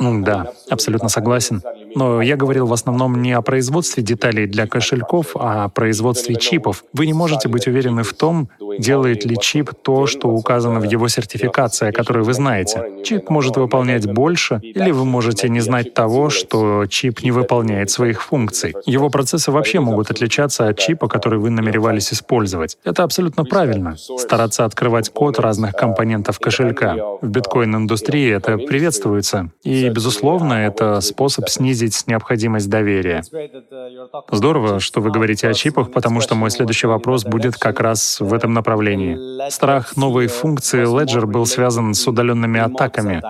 Да, 0.01 0.51
абсолютно 0.69 1.09
согласен. 1.09 1.61
Но 1.95 2.21
я 2.21 2.35
говорил 2.35 2.67
в 2.67 2.73
основном 2.73 3.21
не 3.21 3.33
о 3.33 3.41
производстве 3.41 4.03
деталей 4.03 4.47
для 4.47 4.67
кошельков, 4.67 5.35
а 5.35 5.65
о 5.65 5.69
производстве 5.69 6.35
чипов. 6.35 6.83
Вы 6.93 7.05
не 7.05 7.13
можете 7.13 7.47
быть 7.47 7.67
уверены 7.67 8.03
в 8.03 8.13
том, 8.13 8.49
делает 8.79 9.25
ли 9.25 9.37
чип 9.39 9.71
то, 9.81 10.07
что 10.07 10.29
указано 10.29 10.79
в 10.79 10.83
его 10.83 11.07
сертификации, 11.07 11.89
о 11.89 11.91
которой 11.91 12.23
вы 12.23 12.33
знаете. 12.33 12.83
Чип 13.03 13.29
может 13.29 13.57
выполнять 13.57 14.11
больше, 14.11 14.59
или 14.61 14.91
вы 14.91 15.05
можете 15.05 15.49
не 15.49 15.59
знать 15.59 15.93
того, 15.93 16.29
что 16.29 16.85
чип 16.87 17.23
не 17.23 17.31
выполняет 17.31 17.89
своих 17.89 18.21
функций. 18.21 18.73
Его 18.85 19.09
процессы 19.09 19.51
вообще 19.51 19.79
могут 19.79 20.11
отличаться 20.11 20.67
от 20.67 20.77
чипа, 20.77 21.07
который 21.07 21.39
вы 21.39 21.49
намеревались 21.49 22.13
использовать. 22.13 22.77
Это 22.83 23.03
абсолютно 23.03 23.43
правильно. 23.45 23.95
Стараться 23.97 24.65
открывать 24.65 25.09
код 25.09 25.39
разных 25.39 25.73
компонентов 25.73 26.39
кошелька. 26.39 26.95
В 27.21 27.27
биткоин-индустрии 27.27 28.31
это 28.31 28.57
приветствуется. 28.57 29.49
И, 29.63 29.89
безусловно, 29.89 30.53
это 30.53 31.01
способ 31.01 31.49
снизить 31.49 31.80
необходимость 32.07 32.69
доверия. 32.69 33.23
Здорово, 34.31 34.79
что 34.79 35.01
вы 35.01 35.11
говорите 35.11 35.47
о 35.47 35.53
чипах, 35.53 35.91
потому 35.91 36.21
что 36.21 36.35
мой 36.35 36.49
следующий 36.51 36.87
вопрос 36.87 37.23
будет 37.23 37.57
как 37.57 37.79
раз 37.79 38.19
в 38.19 38.33
этом 38.33 38.53
направлении. 38.53 39.49
Страх 39.49 39.97
новой 39.97 40.27
функции 40.27 40.83
Ledger 40.83 41.25
был 41.25 41.45
связан 41.45 41.93
с 41.93 42.07
удаленными 42.07 42.59
атаками, 42.59 43.21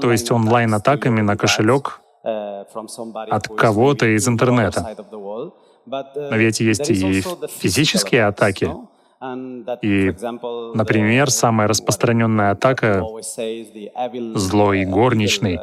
то 0.00 0.12
есть 0.12 0.30
онлайн-атаками 0.30 1.20
на 1.20 1.36
кошелек 1.36 2.00
от 2.22 3.48
кого-то 3.48 4.06
из 4.06 4.28
интернета. 4.28 4.96
Но 5.86 6.36
ведь 6.36 6.60
есть 6.60 6.90
и 6.90 7.22
физические 7.58 8.26
атаки. 8.26 8.70
И, 9.82 10.12
например, 10.74 11.30
самая 11.30 11.68
распространенная 11.68 12.50
атака— 12.50 13.02
злой 14.34 14.84
горничной, 14.84 15.58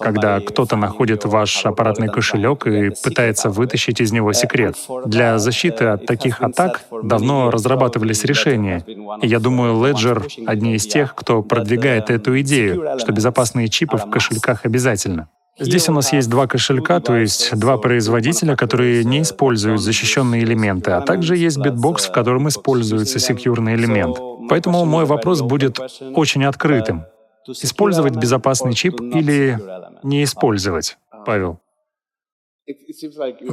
когда 0.00 0.40
кто-то 0.40 0.76
находит 0.76 1.24
ваш 1.24 1.64
аппаратный 1.64 2.08
кошелек 2.08 2.66
и 2.66 2.90
пытается 2.90 3.50
вытащить 3.50 4.00
из 4.00 4.12
него 4.12 4.32
секрет. 4.32 4.76
Для 5.06 5.38
защиты 5.38 5.86
от 5.86 6.06
таких 6.06 6.42
атак 6.42 6.82
давно 7.02 7.50
разрабатывались 7.50 8.24
решения. 8.24 8.84
И 9.22 9.26
я 9.26 9.38
думаю, 9.38 9.74
Ledger— 9.74 10.26
одни 10.46 10.74
из 10.74 10.86
тех, 10.86 11.14
кто 11.14 11.42
продвигает 11.42 12.10
эту 12.10 12.38
идею, 12.40 12.98
что 12.98 13.12
безопасные 13.12 13.68
чипы 13.68 13.96
в 13.96 14.10
кошельках 14.10 14.64
обязательно. 14.64 15.28
Здесь 15.60 15.88
у 15.88 15.92
нас 15.92 16.12
есть 16.12 16.30
два 16.30 16.46
кошелька, 16.46 17.00
то 17.00 17.16
есть 17.16 17.56
два 17.58 17.78
производителя, 17.78 18.54
которые 18.54 19.02
не 19.04 19.22
используют 19.22 19.80
защищенные 19.80 20.44
элементы, 20.44 20.92
а 20.92 21.00
также 21.00 21.36
есть 21.36 21.58
BitBox, 21.58 22.06
в 22.06 22.12
котором 22.12 22.46
используется 22.48 23.18
secure 23.18 23.55
ный 23.55 23.74
элемент. 23.74 24.18
Поэтому 24.48 24.84
мой 24.84 25.04
вопрос 25.04 25.40
будет 25.42 25.80
очень 26.14 26.44
открытым. 26.44 27.04
Использовать 27.48 28.16
безопасный 28.16 28.74
чип 28.74 29.00
или 29.00 29.58
не 30.02 30.24
использовать, 30.24 30.98
Павел? 31.24 31.60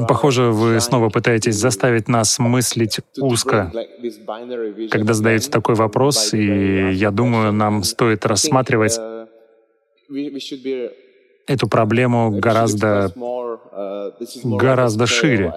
Похоже, 0.08 0.44
вы 0.52 0.80
снова 0.82 1.10
пытаетесь 1.10 1.56
заставить 1.56 2.10
нас 2.10 2.38
мыслить 2.38 3.00
узко, 3.18 3.72
когда 4.92 5.14
задаете 5.14 5.50
такой 5.50 5.76
вопрос, 5.76 6.34
и 6.34 6.92
я 6.92 7.12
думаю, 7.12 7.54
нам 7.54 7.84
стоит 7.84 8.26
рассматривать 8.26 9.00
эту 11.48 11.68
проблему 11.68 12.32
гораздо, 12.32 13.14
гораздо 14.44 15.06
шире. 15.06 15.54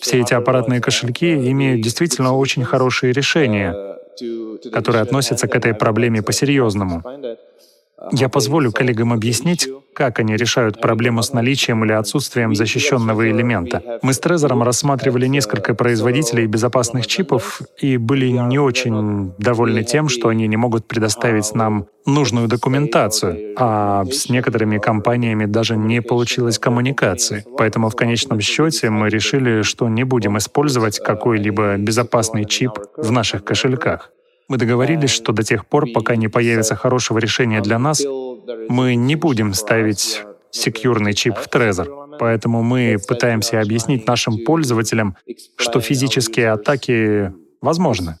Все 0.00 0.20
эти 0.20 0.34
аппаратные 0.34 0.80
кошельки 0.80 1.32
имеют 1.50 1.82
действительно 1.82 2.36
очень 2.36 2.64
хорошие 2.64 3.12
решения, 3.12 3.98
которые 4.72 5.02
относятся 5.02 5.46
к 5.46 5.54
этой 5.54 5.72
проблеме 5.72 6.22
по-серьезному. 6.22 7.02
Я 8.12 8.28
позволю 8.28 8.72
коллегам 8.72 9.12
объяснить, 9.12 9.68
как 9.92 10.20
они 10.20 10.36
решают 10.36 10.80
проблему 10.80 11.22
с 11.22 11.32
наличием 11.32 11.84
или 11.84 11.92
отсутствием 11.92 12.54
защищенного 12.54 13.28
элемента. 13.30 13.98
Мы 14.02 14.12
с 14.12 14.20
Трезором 14.20 14.62
рассматривали 14.62 15.26
несколько 15.26 15.74
производителей 15.74 16.46
безопасных 16.46 17.08
чипов 17.08 17.60
и 17.80 17.96
были 17.96 18.28
не 18.28 18.60
очень 18.60 19.32
довольны 19.38 19.82
тем, 19.82 20.08
что 20.08 20.28
они 20.28 20.46
не 20.46 20.56
могут 20.56 20.86
предоставить 20.86 21.52
нам 21.54 21.86
нужную 22.06 22.46
документацию, 22.46 23.54
а 23.56 24.04
с 24.04 24.28
некоторыми 24.28 24.78
компаниями 24.78 25.46
даже 25.46 25.76
не 25.76 26.00
получилось 26.00 26.58
коммуникации. 26.60 27.44
Поэтому 27.58 27.90
в 27.90 27.96
конечном 27.96 28.40
счете 28.40 28.90
мы 28.90 29.08
решили, 29.08 29.62
что 29.62 29.88
не 29.88 30.04
будем 30.04 30.38
использовать 30.38 31.00
какой-либо 31.00 31.76
безопасный 31.76 32.44
чип 32.44 32.78
в 32.96 33.10
наших 33.10 33.44
кошельках. 33.44 34.12
Мы 34.48 34.56
договорились, 34.56 35.10
что 35.10 35.32
до 35.32 35.42
тех 35.42 35.66
пор, 35.66 35.92
пока 35.92 36.16
не 36.16 36.28
появится 36.28 36.74
хорошего 36.74 37.18
решения 37.18 37.60
для 37.60 37.78
нас, 37.78 38.02
мы 38.68 38.94
не 38.94 39.14
будем 39.14 39.52
ставить 39.54 40.22
секьюрный 40.50 41.12
чип 41.12 41.36
в 41.36 41.48
Trezor. 41.48 42.16
Поэтому 42.18 42.62
мы 42.62 42.96
пытаемся 43.06 43.60
объяснить 43.60 44.06
нашим 44.06 44.44
пользователям, 44.44 45.16
что 45.56 45.80
физические 45.80 46.50
атаки 46.52 47.32
возможны. 47.60 48.16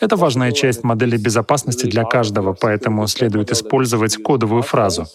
Это 0.00 0.16
важная 0.16 0.52
часть 0.52 0.82
модели 0.82 1.16
безопасности 1.16 1.86
для 1.86 2.04
каждого, 2.04 2.52
поэтому 2.52 3.06
следует 3.06 3.52
использовать 3.52 4.16
кодовую 4.16 4.62
фразу. 4.62 5.06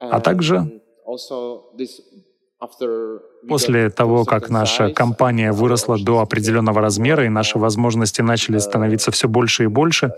А 0.00 0.20
также 0.20 0.80
После 3.48 3.90
того, 3.90 4.24
как 4.24 4.50
наша 4.50 4.90
компания 4.92 5.52
выросла 5.52 5.96
до 5.98 6.20
определенного 6.20 6.80
размера 6.80 7.24
и 7.24 7.28
наши 7.28 7.58
возможности 7.58 8.20
начали 8.20 8.58
становиться 8.58 9.10
все 9.10 9.28
больше 9.28 9.64
и 9.64 9.66
больше, 9.68 10.12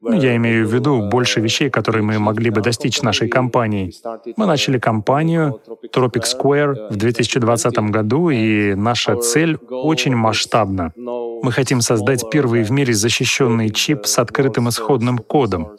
ну, 0.00 0.12
я 0.12 0.36
имею 0.36 0.66
в 0.66 0.72
виду 0.72 1.08
больше 1.08 1.40
вещей, 1.40 1.70
которые 1.70 2.02
мы 2.02 2.18
могли 2.18 2.50
бы 2.50 2.60
достичь 2.60 3.02
нашей 3.02 3.28
компанией. 3.28 3.92
Мы 4.36 4.46
начали 4.46 4.78
компанию 4.78 5.60
Tropic 5.92 6.22
Square 6.22 6.90
в 6.90 6.96
2020 6.96 7.78
году, 7.90 8.30
и 8.30 8.74
наша 8.74 9.16
цель 9.16 9.56
очень 9.70 10.14
масштабна. 10.14 10.92
Мы 10.96 11.50
хотим 11.52 11.80
создать 11.80 12.30
первый 12.30 12.62
в 12.62 12.70
мире 12.70 12.92
защищенный 12.92 13.70
чип 13.70 14.06
с 14.06 14.18
открытым 14.18 14.68
исходным 14.68 15.18
кодом. 15.18 15.76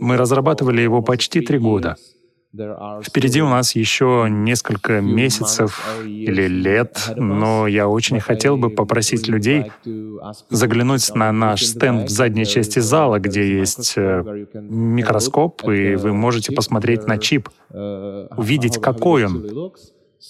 Мы 0.00 0.16
разрабатывали 0.16 0.80
его 0.80 1.02
почти 1.02 1.40
три 1.40 1.58
года. 1.58 1.96
Впереди 2.52 3.40
у 3.42 3.48
нас 3.48 3.76
еще 3.76 4.26
несколько 4.28 5.00
месяцев 5.00 5.86
или 6.04 6.48
лет, 6.48 7.12
но 7.14 7.68
я 7.68 7.88
очень 7.88 8.18
хотел 8.18 8.56
бы 8.56 8.70
попросить 8.70 9.28
людей 9.28 9.70
заглянуть 10.48 11.14
на 11.14 11.30
наш 11.30 11.62
стенд 11.62 12.08
в 12.08 12.10
задней 12.10 12.46
части 12.46 12.80
зала, 12.80 13.20
где 13.20 13.58
есть 13.58 13.94
э, 13.96 14.46
микроскоп, 14.54 15.62
и 15.68 15.94
вы 15.94 16.12
можете 16.12 16.52
посмотреть 16.52 17.06
на 17.06 17.18
чип, 17.18 17.48
увидеть, 17.70 18.78
какой 18.78 19.26
он. 19.26 19.72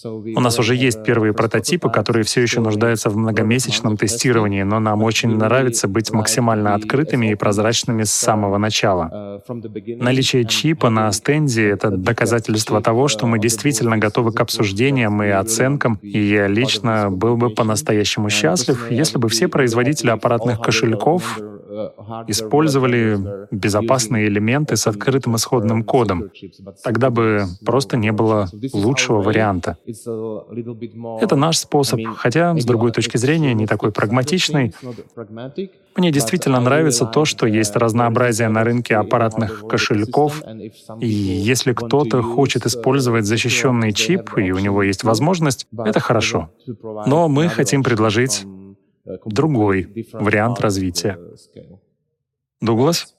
У 0.04 0.40
нас 0.40 0.58
уже 0.58 0.76
есть 0.76 1.02
первые 1.02 1.32
прототипы, 1.32 1.90
которые 1.90 2.24
все 2.24 2.40
еще 2.40 2.60
нуждаются 2.60 3.10
в 3.10 3.16
многомесячном 3.16 3.96
тестировании, 3.96 4.62
но 4.62 4.78
нам 4.78 5.02
очень 5.02 5.36
нравится 5.36 5.88
быть 5.88 6.12
максимально 6.12 6.74
открытыми 6.74 7.32
и 7.32 7.34
прозрачными 7.34 8.04
с 8.04 8.12
самого 8.12 8.58
начала. 8.58 9.42
Наличие 9.48 10.44
чипа 10.44 10.90
на 10.90 11.10
стенде— 11.10 11.68
это 11.70 11.90
доказательство 11.90 12.80
того, 12.80 13.08
что 13.08 13.26
мы 13.26 13.40
действительно 13.40 13.98
готовы 13.98 14.32
к 14.32 14.40
обсуждениям 14.40 15.22
и 15.22 15.28
оценкам, 15.28 15.98
и 16.02 16.20
я 16.20 16.46
лично 16.46 17.10
был 17.10 17.36
бы 17.36 17.50
по-настоящему 17.50 18.30
счастлив, 18.30 18.90
если 18.90 19.18
бы 19.18 19.28
все 19.28 19.48
производители 19.48 20.10
аппаратных 20.10 20.60
кошельков 20.60 21.40
использовали 22.28 23.46
безопасные 23.50 24.28
элементы 24.28 24.76
с 24.76 24.86
открытым 24.86 25.36
исходным 25.36 25.84
кодом. 25.84 26.30
Тогда 26.82 27.10
бы 27.10 27.44
просто 27.64 27.96
не 27.96 28.12
было 28.12 28.48
лучшего 28.72 29.22
варианта. 29.22 29.76
Это 31.20 31.36
наш 31.36 31.58
способ, 31.58 32.00
хотя, 32.16 32.56
с 32.56 32.64
другой 32.64 32.92
точки 32.92 33.16
зрения, 33.16 33.54
не 33.54 33.66
такой 33.66 33.92
прагматичный. 33.92 34.74
Мне 35.96 36.12
действительно 36.12 36.60
нравится 36.60 37.04
то, 37.04 37.24
что 37.24 37.46
есть 37.46 37.76
разнообразие 37.76 38.48
на 38.48 38.64
рынке 38.64 38.96
аппаратных 38.96 39.64
кошельков, 39.68 40.42
и 41.00 41.08
если 41.08 41.72
кто-то 41.72 42.22
хочет 42.22 42.66
использовать 42.66 43.24
защищенный 43.24 43.92
чип, 43.92 44.38
и 44.38 44.52
у 44.52 44.58
него 44.58 44.82
есть 44.82 45.04
возможность, 45.04 45.66
это 45.84 46.00
хорошо. 46.00 46.50
Но 47.06 47.28
мы 47.28 47.48
хотим 47.48 47.82
предложить 47.82 48.46
другой 49.24 50.06
вариант 50.12 50.60
развития. 50.60 51.18
Дуглас? 52.60 53.14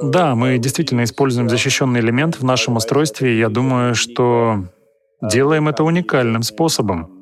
Да, 0.00 0.34
мы 0.34 0.58
действительно 0.58 1.04
используем 1.04 1.50
защищенный 1.50 2.00
элемент 2.00 2.36
в 2.40 2.44
нашем 2.44 2.76
устройстве, 2.76 3.34
и 3.34 3.38
я 3.38 3.50
думаю, 3.50 3.94
что 3.94 4.64
делаем 5.20 5.68
это 5.68 5.84
уникальным 5.84 6.42
способом. 6.42 7.21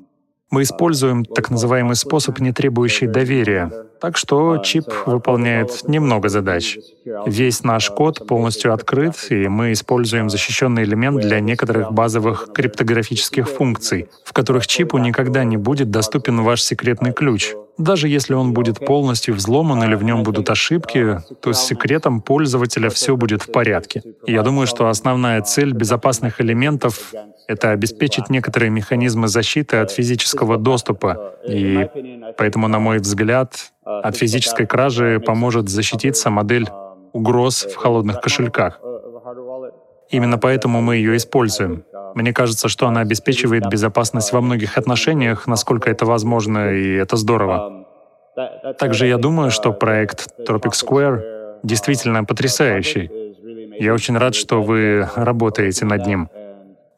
Мы 0.51 0.63
используем 0.63 1.25
так 1.25 1.49
называемый 1.51 1.95
способ, 1.95 2.41
не 2.41 2.53
требующий 2.53 3.07
доверия, 3.07 3.71
так 4.01 4.17
что 4.17 4.59
чип 4.59 4.87
выполняет 5.07 5.87
немного 5.87 6.29
задач. 6.29 6.77
Весь 7.25 7.63
наш 7.63 7.91
код 7.91 8.27
полностью 8.27 8.75
открыт, 8.75 9.15
и 9.31 9.47
мы 9.47 9.73
используем 9.73 10.29
защищенный 10.29 10.83
элемент 10.83 11.21
для 11.21 11.39
некоторых 11.39 11.93
базовых 11.93 12.49
криптографических 12.53 13.49
функций, 13.49 14.09
в 14.25 14.33
которых 14.33 14.67
чипу 14.67 14.99
никогда 14.99 15.45
не 15.45 15.57
будет 15.57 15.91
доступен 15.91 16.41
ваш 16.41 16.63
секретный 16.63 17.13
ключ. 17.13 17.55
Даже 17.79 18.09
если 18.09 18.35
он 18.35 18.53
будет 18.53 18.85
полностью 18.85 19.35
взломан 19.35 19.83
или 19.85 19.95
в 19.95 20.03
нем 20.03 20.23
будут 20.23 20.51
ошибки, 20.51 21.19
то 21.41 21.53
с 21.53 21.65
секретом 21.65 22.21
пользователя 22.21 22.91
все 22.91 23.17
будет 23.17 23.43
в 23.43 23.53
порядке. 23.53 24.03
Я 24.27 24.43
думаю, 24.43 24.67
что 24.67 24.89
основная 24.89 25.41
цель 25.43 25.73
безопасных 25.73 26.41
элементов— 26.41 27.15
это 27.49 27.71
обеспечить 27.71 28.29
некоторые 28.29 28.71
механизмы 28.71 29.29
защиты 29.29 29.79
от 29.79 29.91
физического 29.91 30.40
доступа. 30.57 31.35
И 31.47 31.89
поэтому, 32.37 32.69
на 32.69 32.79
мой 32.79 32.99
взгляд, 32.99 33.73
от 33.85 34.17
физической 34.17 34.67
кражи 34.67 35.21
поможет 35.25 35.69
защититься 35.69 36.31
модель 36.31 36.69
угроз 37.13 37.65
в 37.65 37.77
холодных 37.77 38.21
кошельках. 38.21 38.81
Именно 40.11 40.39
поэтому 40.39 40.81
мы 40.81 40.97
ее 40.97 41.17
используем. 41.17 41.85
Мне 42.15 42.33
кажется, 42.33 42.69
что 42.69 42.87
она 42.87 43.01
обеспечивает 43.01 43.69
безопасность 43.69 44.33
во 44.33 44.41
многих 44.41 44.77
отношениях, 44.77 45.47
насколько 45.47 45.91
это 45.91 46.05
возможно, 46.05 46.73
и 46.73 46.95
это 46.95 47.17
здорово. 47.17 47.87
Также 48.79 49.07
я 49.07 49.19
думаю, 49.19 49.51
что 49.51 49.73
проект 49.73 50.29
Tropic 50.49 50.73
Square 50.73 51.61
действительно 51.63 52.25
потрясающий. 52.25 53.11
Я 53.79 53.95
очень 53.95 54.19
рад, 54.19 54.35
что 54.35 54.63
вы 54.63 55.09
работаете 55.15 55.85
над 55.85 56.07
ним. 56.07 56.29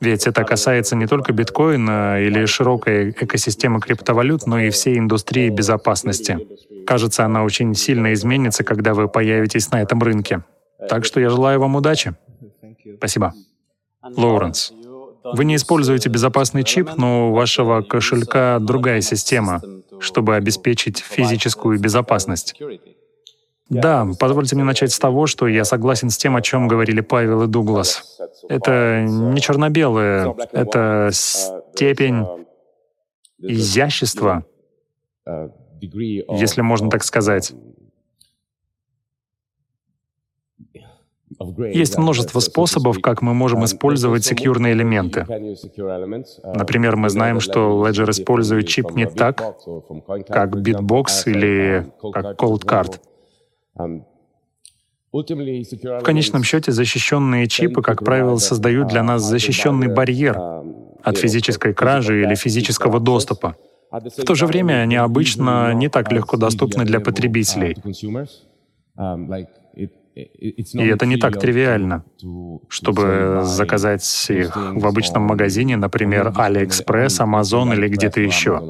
Ведь 0.02 0.26
это 0.26 0.42
касается 0.42 0.96
не 0.96 1.06
только 1.06 1.32
биткоина 1.32 2.20
или 2.20 2.44
широкой 2.44 3.10
экосистемы 3.10 3.78
криптовалют, 3.78 4.48
но 4.48 4.58
и 4.58 4.70
всей 4.70 4.98
индустрии 4.98 5.48
безопасности. 5.48 6.40
Кажется, 6.84 7.24
она 7.24 7.44
очень 7.44 7.72
сильно 7.76 8.12
изменится, 8.12 8.64
когда 8.64 8.94
вы 8.94 9.06
появитесь 9.06 9.70
на 9.70 9.80
этом 9.80 10.02
рынке. 10.02 10.42
Так 10.88 11.04
что 11.04 11.20
я 11.20 11.30
желаю 11.30 11.60
вам 11.60 11.76
удачи. 11.76 12.14
Спасибо. 12.96 13.32
Лоуренс. 14.02 14.72
Вы 15.22 15.44
не 15.44 15.54
используете 15.54 16.08
безопасный 16.08 16.64
чип, 16.64 16.90
но 16.96 17.30
у 17.30 17.34
вашего 17.34 17.82
кошелька 17.82 18.58
другая 18.58 19.02
система, 19.02 19.62
чтобы 20.00 20.34
обеспечить 20.34 20.98
физическую 20.98 21.78
безопасность. 21.78 22.56
Да, 23.72 24.06
позвольте 24.18 24.54
мне 24.54 24.64
начать 24.64 24.92
с 24.92 24.98
того, 24.98 25.26
что 25.26 25.48
я 25.48 25.64
согласен 25.64 26.10
с 26.10 26.18
тем, 26.18 26.36
о 26.36 26.42
чем 26.42 26.68
говорили 26.68 27.00
Павел 27.00 27.42
и 27.44 27.46
Дуглас. 27.46 28.18
Это 28.48 29.02
не 29.06 29.40
черно-белое, 29.40 30.34
это 30.52 31.08
степень 31.12 32.26
изящества, 33.38 34.44
если 35.80 36.60
можно 36.60 36.90
так 36.90 37.02
сказать. 37.02 37.54
Есть 41.72 41.98
множество 41.98 42.40
способов, 42.40 43.00
как 43.00 43.22
мы 43.22 43.32
можем 43.34 43.64
использовать 43.64 44.24
секьюрные 44.24 44.74
элементы. 44.74 45.26
Например, 46.44 46.96
мы 46.96 47.08
знаем, 47.08 47.40
что 47.40 47.84
Ledger 47.84 48.10
использует 48.10 48.68
чип 48.68 48.90
не 48.92 49.06
так, 49.06 49.38
как 50.28 50.54
Bitbox 50.56 51.06
или 51.26 51.90
как 52.12 52.38
Cold 52.38 52.64
Card. 52.64 53.00
В 55.12 56.02
конечном 56.02 56.42
счете, 56.42 56.72
защищенные 56.72 57.46
чипы, 57.46 57.82
как 57.82 58.02
правило, 58.02 58.38
создают 58.38 58.88
для 58.88 59.02
нас 59.02 59.22
защищенный 59.22 59.88
барьер 59.88 60.38
от 61.02 61.18
физической 61.18 61.74
кражи 61.74 62.22
или 62.22 62.34
физического 62.34 62.98
доступа. 62.98 63.56
В 63.90 64.24
то 64.24 64.34
же 64.34 64.46
время 64.46 64.80
они 64.82 64.96
обычно 64.96 65.74
не 65.74 65.88
так 65.88 66.10
легко 66.12 66.38
доступны 66.38 66.84
для 66.84 66.98
потребителей. 67.00 67.76
И 70.14 70.88
это 70.88 71.06
не 71.06 71.16
так 71.16 71.40
тривиально, 71.40 72.04
чтобы 72.68 73.40
заказать 73.44 74.26
их 74.28 74.56
в 74.56 74.86
обычном 74.86 75.22
магазине, 75.22 75.76
например, 75.76 76.28
AliExpress, 76.28 77.20
Amazon 77.20 77.72
или 77.74 77.88
где-то 77.88 78.20
еще. 78.20 78.60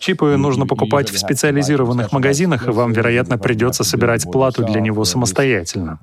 Чипы 0.00 0.36
нужно 0.36 0.66
покупать 0.66 1.10
в 1.10 1.18
специализированных 1.18 2.12
магазинах, 2.12 2.66
и 2.66 2.70
вам, 2.70 2.92
вероятно, 2.92 3.38
придется 3.38 3.84
собирать 3.84 4.24
плату 4.30 4.64
для 4.64 4.80
него 4.80 5.04
самостоятельно. 5.04 5.98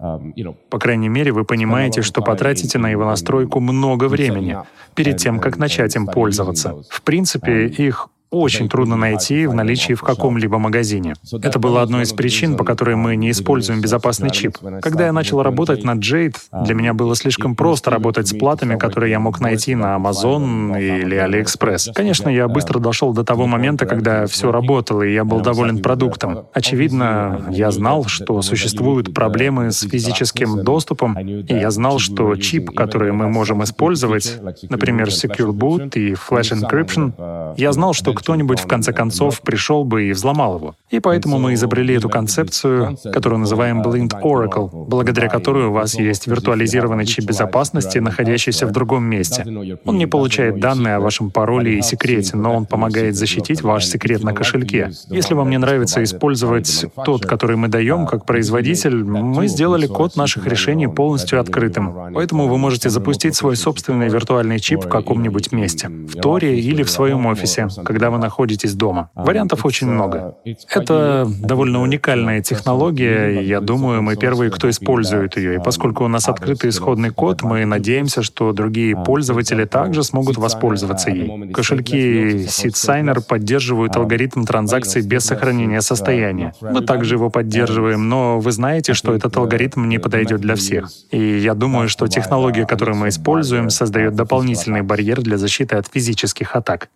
По 0.69 0.79
крайней 0.79 1.09
мере, 1.09 1.33
вы 1.33 1.43
понимаете, 1.43 2.01
что 2.01 2.21
потратите 2.21 2.77
на 2.77 2.89
его 2.89 3.05
настройку 3.05 3.59
много 3.59 4.07
времени 4.07 4.57
перед 4.95 5.17
тем, 5.17 5.39
как 5.39 5.57
начать 5.57 5.95
им 5.95 6.07
пользоваться. 6.07 6.81
В 6.89 7.01
принципе, 7.01 7.67
их 7.67 8.09
очень 8.29 8.67
трудно 8.69 8.95
найти 8.95 9.47
в 9.47 9.53
наличии 9.53 9.93
в 9.93 10.01
каком-либо 10.01 10.57
магазине. 10.57 11.13
Это 11.41 11.59
было 11.59 11.81
одной 11.81 12.03
из 12.03 12.13
причин, 12.13 12.57
по 12.57 12.63
которой 12.63 12.95
мы 12.95 13.15
не 13.15 13.31
используем 13.31 13.81
безопасный 13.81 14.29
чип. 14.29 14.57
Когда 14.81 15.05
я 15.05 15.13
начал 15.13 15.41
работать 15.41 15.83
над 15.83 15.99
Jade, 15.99 16.35
для 16.65 16.75
меня 16.75 16.93
было 16.93 17.15
слишком 17.15 17.55
просто 17.55 17.89
работать 17.89 18.27
с 18.27 18.33
платами, 18.33 18.77
которые 18.77 19.11
я 19.11 19.19
мог 19.19 19.39
найти 19.39 19.75
на 19.75 19.95
Amazon 19.95 20.77
или 20.79 21.17
AliExpress. 21.17 21.93
Конечно, 21.93 22.29
я 22.29 22.47
быстро 22.47 22.79
дошел 22.79 23.13
до 23.13 23.23
того 23.23 23.47
момента, 23.47 23.85
когда 23.85 24.25
все 24.27 24.51
работало, 24.51 25.03
и 25.03 25.13
я 25.13 25.23
был 25.23 25.39
доволен 25.39 25.81
продуктом. 25.81 26.47
Очевидно, 26.53 27.45
я 27.49 27.71
знал, 27.71 28.05
что 28.05 28.41
существуют 28.41 29.13
проблемы 29.13 29.71
с 29.71 29.87
физическим 29.87 30.63
доступом, 30.63 31.17
и 31.17 31.53
я 31.53 31.71
знал, 31.71 31.99
что 31.99 32.35
чип, 32.35 32.71
который 32.71 33.11
мы 33.11 33.29
можем 33.29 33.63
использовать, 33.63 34.39
например, 34.69 35.07
Secure 35.07 35.51
Boot 35.51 35.91
и 35.95 36.13
Flash 36.13 36.51
Encryption, 36.53 37.53
я 37.57 37.71
знал, 37.71 37.93
что 37.93 38.16
кто-нибудь 38.17 38.59
в 38.59 38.67
конце 38.67 38.91
концов 38.93 39.41
пришел 39.41 39.83
бы 39.83 40.05
и 40.05 40.11
взломал 40.11 40.55
его. 40.57 40.75
И 40.89 40.99
поэтому 40.99 41.37
мы 41.37 41.53
изобрели 41.53 41.95
эту 41.95 42.09
концепцию, 42.09 42.97
которую 43.13 43.39
называем 43.39 43.81
Blind 43.81 44.11
Oracle, 44.21 44.69
благодаря 44.87 45.29
которой 45.29 45.65
у 45.65 45.71
вас 45.71 45.95
есть 45.95 46.27
виртуализированный 46.27 47.05
чип 47.05 47.25
безопасности, 47.25 47.99
находящийся 47.99 48.65
в 48.65 48.71
другом 48.71 49.03
месте. 49.03 49.45
Он 49.85 49.97
не 49.97 50.07
получает 50.07 50.59
данные 50.59 50.95
о 50.95 50.99
вашем 50.99 51.29
пароле 51.29 51.77
и 51.77 51.81
секрете, 51.81 52.37
но 52.37 52.55
он 52.55 52.65
помогает 52.65 53.15
защитить 53.15 53.61
ваш 53.61 53.85
секрет 53.85 54.23
на 54.23 54.33
кошельке. 54.33 54.91
Если 55.09 55.33
вам 55.33 55.49
не 55.49 55.57
нравится 55.57 56.03
использовать 56.03 56.85
тот, 57.05 57.25
который 57.25 57.55
мы 57.55 57.67
даем 57.67 58.07
как 58.07 58.25
производитель, 58.25 59.03
мы 59.03 59.47
сделали 59.47 59.87
код 59.87 60.15
наших 60.15 60.47
решений 60.47 60.87
полностью 60.87 61.39
открытым. 61.39 62.13
Поэтому 62.13 62.47
вы 62.47 62.57
можете 62.57 62.89
запустить 62.89 63.35
свой 63.35 63.55
собственный 63.55 64.09
виртуальный 64.09 64.59
чип 64.59 64.85
в 64.85 64.89
каком-нибудь 64.89 65.51
месте, 65.51 65.89
в 65.89 66.15
Торе 66.19 66.59
или 66.59 66.83
в 66.83 66.89
своем 66.89 67.25
офисе, 67.25 67.67
когда 67.83 68.06
когда 68.07 68.17
вы 68.17 68.21
находитесь 68.23 68.73
дома. 68.73 69.09
А, 69.15 69.25
Вариантов 69.25 69.65
очень 69.65 69.87
много. 69.87 70.35
Это 70.69 71.27
довольно 71.41 71.81
уникальная 71.81 72.41
технология, 72.41 73.41
и 73.41 73.45
я 73.45 73.59
думаю, 73.59 74.01
мы 74.01 74.15
первые, 74.15 74.49
кто 74.49 74.69
использует 74.69 75.37
ее. 75.37 75.55
И 75.55 75.59
поскольку 75.59 76.05
у 76.05 76.07
нас 76.07 76.29
открытый 76.29 76.69
исходный 76.69 77.09
код, 77.09 77.43
мы 77.43 77.65
надеемся, 77.65 78.21
что 78.23 78.53
другие 78.53 78.95
а, 78.95 79.03
пользователи 79.03 79.65
также 79.65 80.03
смогут 80.03 80.37
воспользоваться 80.37 81.09
ей. 81.09 81.51
Кошельки 81.51 82.45
SeedSigner 82.47 83.21
поддерживают 83.27 83.95
а, 83.95 83.99
алгоритм 83.99 84.45
транзакций 84.45 85.01
без 85.01 85.25
сохранения 85.25 85.81
состояния. 85.81 86.53
Мы 86.61 86.81
также 86.81 87.15
его 87.15 87.29
поддерживаем, 87.29 88.07
но 88.07 88.39
вы 88.39 88.51
знаете, 88.51 88.93
что 88.93 89.13
этот 89.13 89.35
алгоритм 89.35 89.85
не 89.89 89.99
подойдет 89.99 90.39
для 90.39 90.55
всех. 90.55 90.89
И 91.11 91.39
я 91.39 91.53
думаю, 91.53 91.89
что 91.89 92.07
технология, 92.07 92.65
которую 92.65 92.95
мы 92.95 93.09
используем, 93.09 93.69
создает 93.69 94.15
дополнительный 94.15 94.81
барьер 94.81 95.21
для 95.21 95.37
защиты 95.37 95.75
от 95.75 95.87
физических 95.87 96.55
атак. 96.55 96.89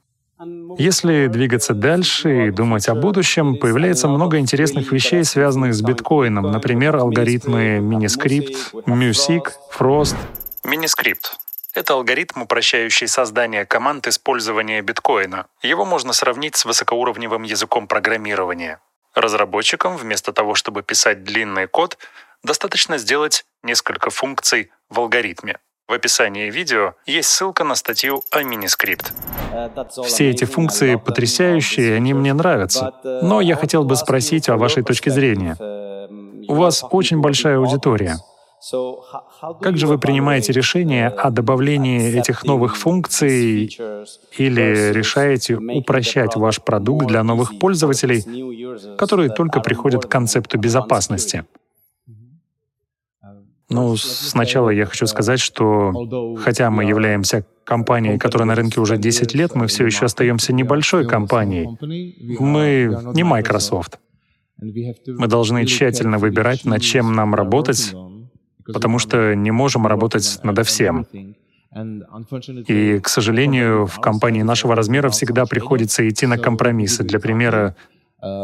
Если 0.78 1.28
двигаться 1.28 1.74
дальше 1.74 2.48
и 2.48 2.52
думать 2.52 2.88
о 2.90 2.96
будущем, 2.96 3.58
появляется 3.58 4.08
много 4.08 4.40
интересных 4.40 4.92
вещей, 4.92 5.24
связанных 5.24 5.74
с 5.74 5.82
биткоином, 5.82 6.50
например, 6.52 6.96
алгоритмы 6.96 7.78
Miniscript, 7.78 8.72
Music, 8.88 9.52
Frost. 9.78 10.16
Miniscript— 10.64 11.34
это 11.74 11.94
алгоритм, 11.94 12.42
упрощающий 12.42 13.08
создание 13.08 13.66
команд 13.66 14.08
использования 14.08 14.82
биткоина. 14.82 15.46
Его 15.62 15.86
можно 15.86 16.14
сравнить 16.14 16.56
с 16.56 16.66
высокоуровневым 16.66 17.44
языком 17.44 17.88
программирования. 17.88 18.80
Разработчикам, 19.14 19.98
вместо 19.98 20.34
того, 20.34 20.56
чтобы 20.56 20.82
писать 20.82 21.24
длинный 21.24 21.68
код, 21.68 21.98
достаточно 22.44 22.98
сделать 22.98 23.46
несколько 23.62 24.10
функций 24.10 24.72
в 24.90 25.00
алгоритме. 25.00 25.58
В 25.92 25.94
описании 25.94 26.50
видео 26.50 26.94
есть 27.06 27.28
ссылка 27.28 27.66
на 27.66 27.76
статью 27.76 28.24
о 28.32 28.44
Miniscript. 28.44 29.12
Все 30.06 30.30
эти 30.30 30.46
функции 30.46 30.96
потрясающие, 30.96 31.98
они 31.98 32.14
мне 32.14 32.34
нравятся. 32.34 32.94
Но 33.04 33.42
я 33.42 33.58
хотел 33.58 33.84
бы 33.84 33.98
спросить 33.98 34.48
о 34.48 34.56
вашей 34.56 34.84
точке 34.84 35.12
зрения. 35.12 35.58
У 36.48 36.56
вас 36.56 36.86
очень 36.92 37.20
большая 37.20 37.58
аудитория. 37.58 38.16
Как 39.60 39.76
же 39.76 39.86
вы 39.86 39.98
принимаете 39.98 40.54
решение 40.54 41.10
о 41.10 41.30
добавлении 41.30 42.18
этих 42.18 42.46
новых 42.46 42.78
функций 42.78 43.78
или 44.38 44.94
решаете 44.94 45.56
упрощать 45.56 46.38
ваш 46.38 46.62
продукт 46.62 47.06
для 47.08 47.22
новых 47.24 47.60
пользователей, 47.60 48.24
которые 48.96 49.30
только 49.30 49.60
приходят 49.60 50.06
к 50.06 50.10
концепту 50.10 50.58
безопасности? 50.58 51.44
Ну, 53.72 53.96
сначала 53.96 54.70
я 54.70 54.86
хочу 54.86 55.08
сказать, 55.08 55.40
что 55.40 55.94
хотя 56.44 56.70
мы 56.70 56.84
являемся 56.84 57.46
компанией, 57.64 58.18
которая 58.18 58.46
на 58.46 58.56
рынке 58.56 58.82
уже 58.82 58.98
10 58.98 59.34
лет, 59.34 59.56
мы 59.56 59.68
все 59.68 59.86
еще 59.86 60.06
остаемся 60.06 60.54
небольшой 60.54 61.08
компанией. 61.08 61.68
Мы 62.40 63.14
не 63.14 63.24
Microsoft. 63.24 64.00
Мы 64.60 65.28
должны 65.28 65.66
тщательно 65.66 66.18
выбирать, 66.18 66.66
над 66.66 66.82
чем 66.82 67.14
нам 67.14 67.34
работать, 67.34 67.96
потому 68.66 69.00
что 69.00 69.36
не 69.36 69.52
можем 69.52 69.88
работать 69.88 70.40
над 70.44 70.68
всем. 70.68 71.08
И, 72.68 73.00
к 73.00 73.08
сожалению, 73.08 73.86
в 73.86 74.00
компании 74.02 74.42
нашего 74.42 74.76
размера 74.76 75.10
всегда 75.10 75.46
приходится 75.46 76.08
идти 76.08 76.28
на 76.28 76.38
компромиссы. 76.38 77.04
Для 77.04 77.20
примера, 77.20 77.76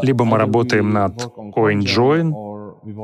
либо 0.02 0.24
мы 0.24 0.38
работаем 0.38 0.92
над 0.92 1.14
CoinJoin, 1.56 2.32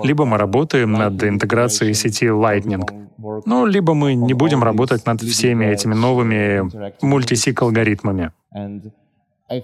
либо 0.03 0.25
мы 0.25 0.37
работаем 0.37 0.93
над 0.93 1.23
интеграцией 1.23 1.93
сети 1.93 2.25
Lightning, 2.25 3.03
ну, 3.45 3.65
либо 3.65 3.93
мы 3.93 4.15
не 4.15 4.33
будем 4.33 4.63
работать 4.63 5.05
над 5.05 5.21
всеми 5.21 5.65
этими 5.65 5.93
новыми 5.93 6.69
мультисик-алгоритмами. 7.01 8.31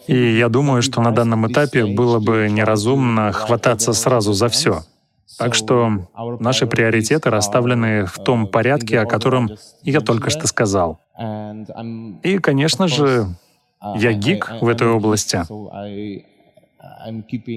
И 0.08 0.38
я 0.38 0.50
думаю, 0.50 0.82
что 0.82 1.02
на 1.02 1.12
данном 1.12 1.52
этапе 1.52 1.86
было 1.86 2.20
бы 2.20 2.48
неразумно 2.50 3.32
хвататься 3.32 3.94
сразу 3.94 4.34
за 4.34 4.50
все. 4.50 4.84
Так 5.38 5.54
что 5.56 6.10
наши 6.40 6.68
приоритеты 6.68 7.30
расставлены 7.30 8.06
в 8.06 8.18
том 8.24 8.48
порядке, 8.48 9.00
о 9.00 9.06
котором 9.06 9.50
я 9.84 10.02
только 10.02 10.30
что 10.30 10.48
сказал. 10.48 11.00
И, 12.24 12.38
конечно 12.40 12.88
же, 12.88 13.28
я 13.96 14.12
гик 14.14 14.52
в 14.62 14.68
этой 14.68 14.88
области. 14.88 15.44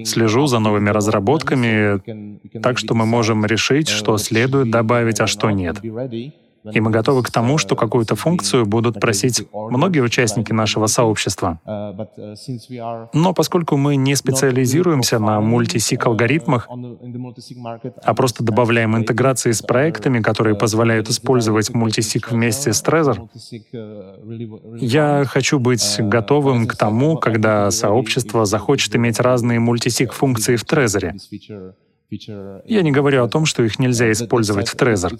Слежу 0.05 0.47
за 0.47 0.59
новыми 0.59 0.89
разработками, 0.89 1.99
так 2.61 2.77
что 2.77 2.93
мы 2.93 3.05
можем 3.05 3.45
решить, 3.45 3.87
что 3.87 4.17
следует 4.17 4.69
добавить, 4.69 5.21
а 5.21 5.27
что 5.27 5.51
нет. 5.51 5.77
И 6.71 6.79
мы 6.79 6.91
готовы 6.91 7.23
к 7.23 7.31
тому, 7.31 7.57
что 7.57 7.75
какую-то 7.75 8.15
функцию 8.15 8.65
будут 8.65 8.99
просить 8.99 9.45
многие 9.51 9.99
участники 9.99 10.53
нашего 10.53 10.87
сообщества. 10.87 11.59
Но 13.13 13.33
поскольку 13.33 13.77
мы 13.77 13.95
не 13.95 14.15
специализируемся 14.15 15.19
на 15.19 15.41
мультисик 15.41 16.05
алгоритмах, 16.05 16.69
а 18.03 18.13
просто 18.13 18.43
добавляем 18.43 18.95
интеграции 18.95 19.51
с 19.51 19.61
проектами, 19.61 20.21
которые 20.21 20.55
позволяют 20.55 21.09
использовать 21.09 21.73
мультисик 21.73 22.31
вместе 22.31 22.71
с 22.71 22.83
Trezor, 22.83 23.27
я 24.79 25.25
хочу 25.25 25.59
быть 25.59 25.95
готовым 25.99 26.67
к 26.67 26.75
тому, 26.75 27.17
когда 27.17 27.69
сообщество 27.71 28.45
захочет 28.45 28.95
иметь 28.95 29.19
разные 29.19 29.59
мультисик 29.59 30.13
функции 30.13 30.55
в 30.55 30.63
Trezor. 30.63 31.13
Я 32.65 32.81
не 32.81 32.91
говорю 32.91 33.23
о 33.23 33.27
том, 33.27 33.45
что 33.45 33.63
их 33.63 33.79
нельзя 33.79 34.11
использовать 34.11 34.69
в 34.69 34.75
Trezor. 34.75 35.17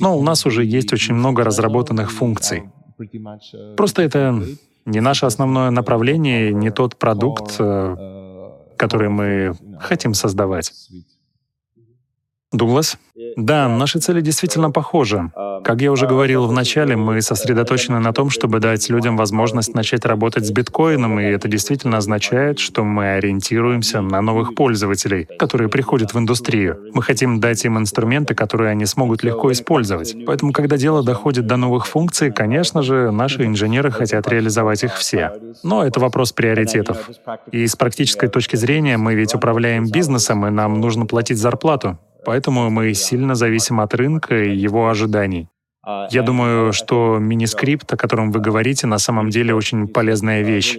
Но 0.00 0.18
у 0.18 0.22
нас 0.22 0.46
уже 0.46 0.64
есть 0.64 0.92
очень 0.92 1.14
много 1.14 1.44
разработанных 1.44 2.12
функций. 2.12 2.64
Просто 3.76 4.02
это 4.02 4.44
не 4.84 5.00
наше 5.00 5.26
основное 5.26 5.70
направление, 5.70 6.52
не 6.52 6.70
тот 6.70 6.96
продукт, 6.96 7.56
э, 7.58 7.96
который 8.76 9.08
мы 9.08 9.54
хотим 9.80 10.14
создавать. 10.14 10.72
Дуглас? 12.52 12.98
Да, 13.36 13.68
наши 13.68 13.98
цели 13.98 14.20
действительно 14.20 14.70
похожи. 14.70 15.30
Как 15.64 15.80
я 15.80 15.92
уже 15.92 16.06
говорил 16.06 16.46
в 16.46 16.52
начале, 16.52 16.96
мы 16.96 17.22
сосредоточены 17.22 17.98
на 17.98 18.12
том, 18.12 18.30
чтобы 18.30 18.58
дать 18.58 18.90
людям 18.90 19.16
возможность 19.16 19.74
начать 19.74 20.04
работать 20.04 20.44
с 20.44 20.50
биткоином, 20.50 21.20
и 21.20 21.24
это 21.24 21.48
действительно 21.48 21.98
означает, 21.98 22.58
что 22.58 22.84
мы 22.84 23.14
ориентируемся 23.14 24.00
на 24.00 24.20
новых 24.20 24.54
пользователей, 24.54 25.28
которые 25.38 25.68
приходят 25.68 26.12
в 26.12 26.18
индустрию. 26.18 26.90
Мы 26.92 27.02
хотим 27.02 27.40
дать 27.40 27.64
им 27.64 27.78
инструменты, 27.78 28.34
которые 28.34 28.70
они 28.70 28.86
смогут 28.86 29.22
легко 29.22 29.52
использовать. 29.52 30.14
Поэтому, 30.26 30.52
когда 30.52 30.76
дело 30.76 31.02
доходит 31.02 31.46
до 31.46 31.56
новых 31.56 31.86
функций, 31.86 32.32
конечно 32.32 32.82
же, 32.82 33.12
наши 33.12 33.46
инженеры 33.46 33.90
хотят 33.90 34.28
реализовать 34.28 34.84
их 34.84 34.96
все. 34.96 35.32
Но 35.62 35.84
это 35.84 36.00
вопрос 36.00 36.32
приоритетов. 36.32 37.08
И 37.50 37.66
с 37.66 37.76
практической 37.76 38.28
точки 38.28 38.56
зрения 38.56 38.96
мы 38.96 39.14
ведь 39.14 39.34
управляем 39.34 39.88
бизнесом, 39.88 40.46
и 40.46 40.50
нам 40.50 40.80
нужно 40.80 41.06
платить 41.06 41.38
зарплату. 41.38 41.98
Поэтому 42.24 42.70
мы 42.70 42.94
сильно 42.94 43.34
зависим 43.34 43.80
от 43.80 43.94
рынка 43.94 44.42
и 44.44 44.56
его 44.56 44.88
ожиданий. 44.88 45.48
Я 46.10 46.22
думаю, 46.22 46.72
что 46.72 47.18
мини-скрипт, 47.18 47.92
о 47.92 47.96
котором 47.96 48.30
вы 48.30 48.40
говорите, 48.40 48.86
на 48.86 48.98
самом 48.98 49.30
деле 49.30 49.54
очень 49.54 49.88
полезная 49.88 50.42
вещь. 50.42 50.78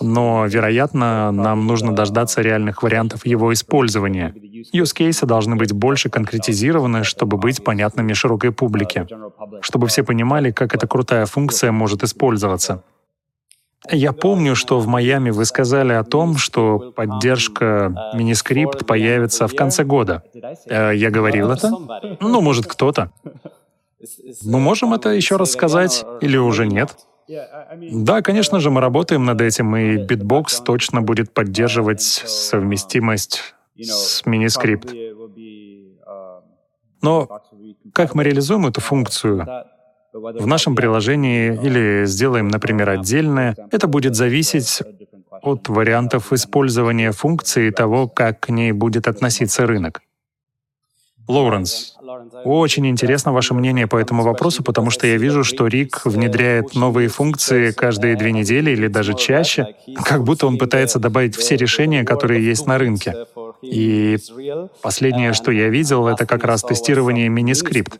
Но, 0.00 0.46
вероятно, 0.46 1.30
нам 1.30 1.66
нужно 1.66 1.94
дождаться 1.94 2.42
реальных 2.42 2.82
вариантов 2.82 3.24
его 3.24 3.52
использования. 3.52 4.34
Use 4.74 4.92
кейсы 4.92 5.26
должны 5.26 5.56
быть 5.56 5.72
больше 5.72 6.10
конкретизированы, 6.10 7.04
чтобы 7.04 7.36
быть 7.36 7.62
понятными 7.62 8.12
широкой 8.12 8.50
публике, 8.52 9.06
чтобы 9.60 9.86
все 9.86 10.02
понимали, 10.02 10.50
как 10.50 10.74
эта 10.74 10.86
крутая 10.86 11.26
функция 11.26 11.72
может 11.72 12.02
использоваться. 12.02 12.82
Я 13.90 14.12
помню, 14.12 14.54
что 14.54 14.78
в 14.78 14.86
Майами 14.86 15.30
вы 15.30 15.44
сказали 15.44 15.92
о 15.92 16.04
том, 16.04 16.36
что 16.36 16.92
поддержка 16.94 18.12
мини-скрипт 18.14 18.86
появится 18.86 19.46
в 19.46 19.54
конце 19.54 19.84
года. 19.84 20.22
Э, 20.66 20.92
я 20.94 21.10
говорил 21.10 21.50
это? 21.50 21.70
Ну, 22.20 22.40
может, 22.40 22.66
кто-то. 22.66 23.10
Мы 24.44 24.60
можем 24.60 24.94
это 24.94 25.10
еще 25.10 25.36
раз 25.36 25.52
сказать 25.52 26.04
или 26.20 26.36
уже 26.36 26.66
нет? 26.66 26.96
Да, 27.28 28.22
конечно 28.22 28.60
же, 28.60 28.70
мы 28.70 28.80
работаем 28.80 29.24
над 29.24 29.40
этим, 29.40 29.74
и 29.76 29.96
Bitbox 29.96 30.62
точно 30.64 31.02
будет 31.02 31.32
поддерживать 31.32 32.02
совместимость 32.02 33.54
с 33.76 34.24
мини-скрипт. 34.24 34.92
Но 37.02 37.28
как 37.92 38.14
мы 38.14 38.24
реализуем 38.24 38.66
эту 38.66 38.80
функцию? 38.80 39.66
В 40.16 40.46
нашем 40.46 40.74
приложении 40.74 41.48
или 41.62 42.06
сделаем, 42.06 42.48
например, 42.48 42.90
отдельное, 42.90 43.56
это 43.70 43.86
будет 43.86 44.14
зависеть 44.14 44.82
от 45.42 45.68
вариантов 45.68 46.32
использования 46.32 47.12
функции 47.12 47.68
и 47.68 47.70
того, 47.70 48.08
как 48.08 48.40
к 48.40 48.48
ней 48.48 48.72
будет 48.72 49.08
относиться 49.08 49.66
рынок. 49.66 50.02
Лоуренс, 51.28 51.96
очень 52.44 52.86
интересно 52.86 53.32
ваше 53.32 53.54
мнение 53.54 53.86
по 53.86 53.96
этому 53.96 54.22
вопросу, 54.22 54.62
потому 54.62 54.90
что 54.90 55.06
я 55.06 55.16
вижу, 55.16 55.44
что 55.44 55.66
Рик 55.66 56.02
внедряет 56.04 56.74
новые 56.74 57.08
функции 57.08 57.70
каждые 57.70 58.16
две 58.16 58.32
недели 58.32 58.70
или 58.70 58.88
даже 58.88 59.14
чаще, 59.14 59.74
как 60.04 60.24
будто 60.24 60.46
он 60.46 60.58
пытается 60.58 60.98
добавить 60.98 61.36
все 61.36 61.56
решения, 61.56 62.04
которые 62.04 62.44
есть 62.44 62.66
на 62.66 62.78
рынке. 62.78 63.14
И 63.62 64.18
последнее, 64.82 65.32
что 65.32 65.50
я 65.50 65.68
видел, 65.68 66.06
это 66.08 66.26
как 66.26 66.44
раз 66.44 66.62
тестирование 66.62 67.28
мини-скрипт. 67.28 67.98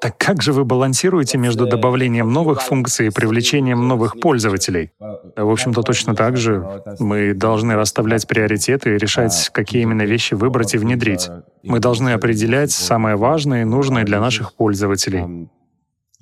Так 0.00 0.18
как 0.18 0.42
же 0.42 0.52
вы 0.52 0.64
балансируете 0.64 1.38
между 1.38 1.66
добавлением 1.66 2.32
новых 2.32 2.62
функций 2.62 3.06
и 3.06 3.10
привлечением 3.10 3.86
новых 3.86 4.18
пользователей? 4.18 4.90
В 4.98 5.50
общем-то, 5.50 5.82
точно 5.82 6.14
так 6.14 6.36
же 6.36 6.82
мы 6.98 7.32
должны 7.34 7.76
расставлять 7.76 8.26
приоритеты 8.26 8.94
и 8.94 8.98
решать, 8.98 9.50
какие 9.52 9.82
именно 9.82 10.02
вещи 10.02 10.34
выбрать 10.34 10.74
и 10.74 10.78
внедрить. 10.78 11.28
Мы 11.62 11.78
должны 11.82 12.10
определять 12.14 12.72
самое 12.72 13.16
важное 13.16 13.62
и 13.62 13.64
нужное 13.66 14.04
для 14.04 14.20
наших 14.20 14.54
пользователей. 14.54 15.50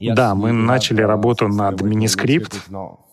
Да, 0.00 0.34
мы 0.34 0.52
начали 0.52 1.02
работу 1.02 1.46
над 1.46 1.82
мини-скрипт. 1.82 2.68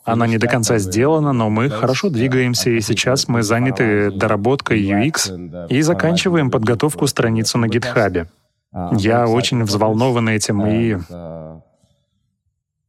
Она 0.06 0.26
не 0.26 0.38
до 0.38 0.48
конца 0.48 0.78
сделана, 0.78 1.34
но 1.34 1.50
мы 1.50 1.70
хорошо 1.70 2.10
двигаемся, 2.10 2.70
и 2.70 2.80
сейчас 2.80 3.28
мы 3.28 3.43
заняты 3.43 4.10
доработкой 4.10 4.82
UX 4.82 5.68
и 5.68 5.82
заканчиваем 5.82 6.50
подготовку 6.50 7.08
страницы 7.08 7.58
на 7.58 7.68
гитхабе. 7.68 8.28
Я 8.93 9.28
очень 9.28 9.64
взволнован 9.64 10.30
этим 10.30 10.66
и 10.66 10.98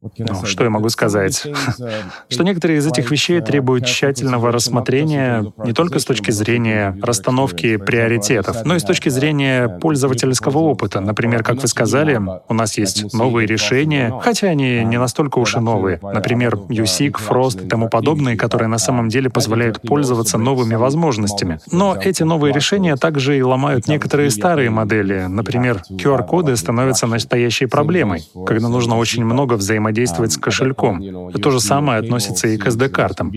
ну, 0.01 0.45
что 0.45 0.63
я 0.63 0.71
могу 0.71 0.89
сказать? 0.91 1.45
Что 2.29 2.45
некоторые 2.45 2.79
из 2.79 2.87
этих 2.87 3.11
вещей 3.11 3.41
требуют 3.41 3.85
тщательного 3.85 4.53
рассмотрения 4.53 5.53
не 5.59 5.73
только 5.73 5.99
с 5.99 6.05
точки 6.05 6.31
зрения 6.31 6.97
расстановки 7.03 7.77
приоритетов, 7.77 8.65
но 8.65 8.77
и 8.77 8.79
с 8.79 8.85
точки 8.85 9.09
зрения 9.09 9.69
пользовательского 9.69 10.59
опыта. 10.59 11.01
Например, 11.01 11.43
как 11.43 11.61
вы 11.63 11.67
сказали, 11.67 12.21
у 12.49 12.55
нас 12.55 12.79
есть 12.79 13.13
новые 13.13 13.47
решения, 13.47 14.15
хотя 14.23 14.49
они 14.49 14.85
не 14.85 14.99
настолько 14.99 15.39
уж 15.39 15.57
и 15.57 15.61
новые. 15.61 15.99
Например, 16.01 16.55
USIG, 16.55 17.17
Frost 17.29 17.67
и 17.67 17.69
тому 17.69 17.89
подобные, 17.89 18.37
которые 18.37 18.69
на 18.69 18.79
самом 18.79 19.09
деле 19.09 19.31
позволяют 19.31 19.83
пользоваться 19.83 20.39
новыми 20.39 20.77
возможностями. 20.77 21.59
Но 21.73 21.97
эти 21.97 22.23
новые 22.23 22.55
решения 22.55 22.95
также 22.95 23.37
и 23.37 23.43
ломают 23.43 23.89
некоторые 23.89 24.31
старые 24.31 24.71
модели. 24.71 25.27
Например, 25.29 25.83
QR-коды 25.91 26.57
становятся 26.57 27.09
настоящей 27.09 27.67
проблемой, 27.67 28.23
когда 28.47 28.69
нужно 28.69 28.97
очень 28.97 29.25
много 29.25 29.55
взаимодействия 29.55 29.88
взаимодействовать 29.89 30.33
с 30.33 30.37
кошельком. 30.37 31.01
И 31.31 31.41
то 31.41 31.51
же 31.51 31.61
самое 31.61 32.01
относится 32.01 32.49
и 32.49 32.57
к 32.57 32.67
SD-картам. 32.67 33.33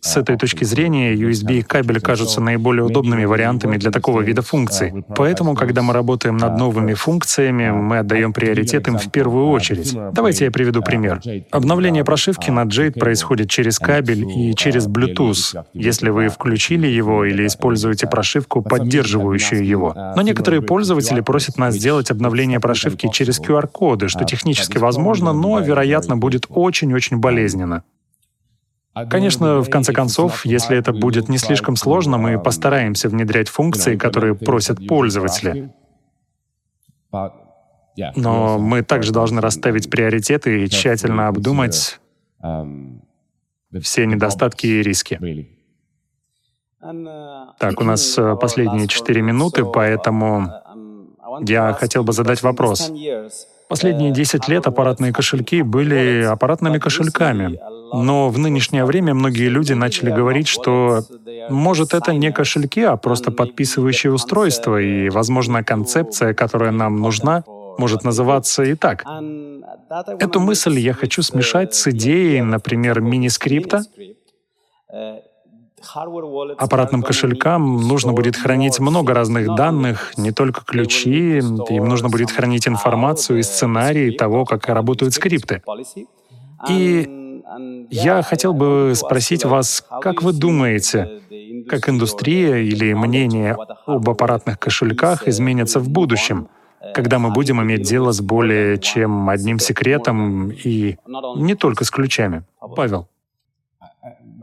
С 0.00 0.16
этой 0.16 0.36
точки 0.36 0.64
зрения 0.64 1.14
USB 1.14 1.58
и 1.58 1.62
кабель 1.62 2.00
кажутся 2.00 2.40
наиболее 2.40 2.84
удобными 2.84 3.24
вариантами 3.24 3.76
для 3.76 3.90
такого 3.90 4.22
вида 4.22 4.42
функций. 4.42 5.04
Поэтому, 5.16 5.54
когда 5.54 5.82
мы 5.82 5.92
работаем 5.92 6.36
над 6.36 6.56
новыми 6.58 6.94
функциями, 6.94 7.70
мы 7.70 7.98
отдаем 7.98 8.32
приоритет 8.32 8.88
им 8.88 8.98
в 8.98 9.10
первую 9.10 9.48
очередь. 9.48 9.94
Давайте 10.12 10.46
я 10.46 10.50
приведу 10.50 10.82
пример. 10.82 11.20
Обновление 11.50 12.04
прошивки 12.04 12.50
на 12.50 12.64
Jade 12.64 12.98
происходит 12.98 13.50
через 13.50 13.78
кабель 13.78 14.24
и 14.24 14.54
через 14.54 14.86
Bluetooth, 14.86 15.64
если 15.74 16.10
вы 16.10 16.28
включили 16.28 16.86
его 16.86 17.24
или 17.24 17.46
используете 17.46 18.06
прошивку, 18.06 18.62
поддерживающую 18.62 19.66
его. 19.66 19.94
Но 20.16 20.22
некоторые 20.22 20.62
пользователи 20.62 21.20
просят 21.20 21.58
нас 21.58 21.74
сделать 21.74 22.10
обновление 22.10 22.60
прошивки 22.60 23.08
через 23.12 23.40
QR-коды, 23.40 24.08
что 24.08 24.24
технически 24.24 24.78
возможно, 24.78 25.32
но, 25.32 25.60
вероятно, 25.60 25.89
вероятно, 25.90 26.16
будет 26.16 26.46
очень-очень 26.48 27.18
болезненно. 27.18 27.84
Конечно, 29.08 29.60
в 29.60 29.70
конце 29.70 29.92
концов, 29.92 30.44
если 30.44 30.76
это 30.76 30.92
будет 30.92 31.28
не 31.28 31.38
слишком 31.38 31.76
сложно, 31.76 32.18
мы 32.18 32.38
постараемся 32.40 33.08
внедрять 33.08 33.48
функции, 33.48 33.96
которые 33.96 34.34
просят 34.34 34.86
пользователи. 34.86 35.72
Но 38.16 38.58
мы 38.58 38.82
также 38.82 39.12
должны 39.12 39.40
расставить 39.40 39.90
приоритеты 39.90 40.64
и 40.64 40.68
тщательно 40.68 41.28
обдумать 41.28 42.00
все 43.80 44.06
недостатки 44.06 44.66
и 44.66 44.82
риски. 44.82 45.20
Так, 47.58 47.80
у 47.80 47.84
нас 47.84 48.16
э, 48.18 48.36
последние 48.40 48.88
четыре 48.88 49.20
минуты, 49.20 49.66
поэтому 49.66 50.50
я 51.42 51.74
хотел 51.74 52.04
бы 52.04 52.14
задать 52.14 52.42
вопрос. 52.42 52.90
Последние 53.70 54.10
10 54.10 54.48
лет 54.48 54.66
аппаратные 54.66 55.12
кошельки 55.12 55.62
были 55.62 56.24
аппаратными 56.24 56.78
кошельками. 56.78 57.58
Но 57.92 58.28
в 58.28 58.36
нынешнее 58.36 58.84
время 58.84 59.14
многие 59.14 59.48
люди 59.48 59.72
начали 59.74 60.10
говорить, 60.10 60.48
что, 60.48 61.04
может, 61.48 61.94
это 61.94 62.12
не 62.12 62.32
кошельки, 62.32 62.82
а 62.82 62.96
просто 62.96 63.30
подписывающие 63.30 64.12
устройства, 64.12 64.80
и, 64.80 65.08
возможно, 65.08 65.62
концепция, 65.62 66.34
которая 66.34 66.72
нам 66.72 67.00
нужна, 67.00 67.44
может 67.78 68.04
называться 68.04 68.64
и 68.64 68.74
так. 68.74 69.04
Эту 70.18 70.40
мысль 70.40 70.78
я 70.78 70.92
хочу 70.92 71.22
смешать 71.22 71.74
с 71.74 71.86
идеей, 71.88 72.42
например, 72.42 73.00
мини-скрипта, 73.00 73.82
Аппаратным 76.58 77.02
кошелькам 77.02 77.88
нужно 77.88 78.12
будет 78.12 78.36
хранить 78.36 78.80
много 78.80 79.14
разных 79.14 79.54
данных, 79.54 80.12
не 80.16 80.30
только 80.30 80.62
ключи, 80.64 81.38
им 81.38 81.88
нужно 81.88 82.08
будет 82.08 82.30
хранить 82.30 82.68
информацию 82.68 83.38
и 83.38 83.42
сценарии 83.42 84.10
того, 84.10 84.44
как 84.44 84.68
работают 84.68 85.14
скрипты. 85.14 85.62
И 86.68 87.08
я 87.90 88.22
хотел 88.22 88.52
бы 88.52 88.92
спросить 88.94 89.44
вас, 89.44 89.84
как 90.02 90.22
вы 90.22 90.32
думаете, 90.32 91.20
как 91.68 91.88
индустрия 91.88 92.56
или 92.56 92.92
мнение 92.92 93.56
об 93.86 94.08
аппаратных 94.08 94.58
кошельках 94.58 95.26
изменятся 95.26 95.80
в 95.80 95.88
будущем, 95.88 96.48
когда 96.94 97.18
мы 97.18 97.30
будем 97.30 97.60
иметь 97.62 97.82
дело 97.82 98.12
с 98.12 98.20
более 98.20 98.78
чем 98.78 99.28
одним 99.28 99.58
секретом 99.58 100.50
и 100.50 100.96
не 101.36 101.54
только 101.54 101.84
с 101.84 101.90
ключами? 101.90 102.44
Павел. 102.76 103.08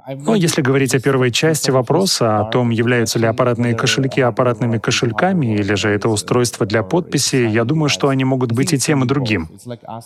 Ну, 0.07 0.35
если 0.35 0.61
говорить 0.61 0.95
о 0.95 0.99
первой 0.99 1.31
части 1.31 1.69
вопроса, 1.69 2.39
о 2.39 2.45
том, 2.45 2.69
являются 2.69 3.19
ли 3.19 3.25
аппаратные 3.25 3.75
кошельки 3.75 4.21
аппаратными 4.21 4.77
кошельками 4.77 5.55
или 5.55 5.73
же 5.75 5.89
это 5.89 6.07
устройство 6.07 6.65
для 6.65 6.83
подписи, 6.83 7.35
я 7.35 7.65
думаю, 7.65 7.89
что 7.89 8.07
они 8.07 8.23
могут 8.23 8.53
быть 8.53 8.73
и 8.73 8.77
тем, 8.77 9.03
и 9.03 9.07
другим. 9.07 9.49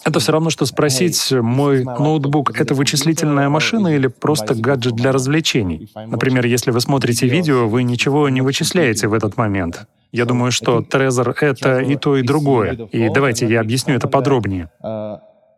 Это 0.04 0.20
все 0.20 0.32
равно, 0.32 0.50
что 0.50 0.66
спросить, 0.66 1.32
мой 1.32 1.84
ноутбук— 1.84 2.60
это 2.60 2.74
вычислительная 2.74 3.50
машина 3.50 3.90
или 3.90 4.08
просто 4.08 4.56
гаджет 4.56 4.96
для 4.96 5.12
развлечений? 5.12 5.90
Например, 5.96 6.46
если 6.46 6.72
вы 6.72 6.82
смотрите 6.82 7.28
видео, 7.28 7.68
вы 7.68 7.84
ничего 7.84 8.30
не 8.30 8.42
вычисляете 8.42 9.08
в 9.08 9.14
этот 9.14 9.38
момент. 9.38 9.86
Я 10.12 10.26
думаю, 10.26 10.52
что 10.52 10.80
Trezor— 10.80 11.34
это 11.42 11.80
и 11.80 11.96
то, 11.96 12.18
и 12.18 12.24
другое. 12.24 12.74
И 12.92 13.10
давайте 13.10 13.48
я 13.48 13.62
объясню 13.62 13.96
это 13.96 14.08
подробнее. 14.08 14.70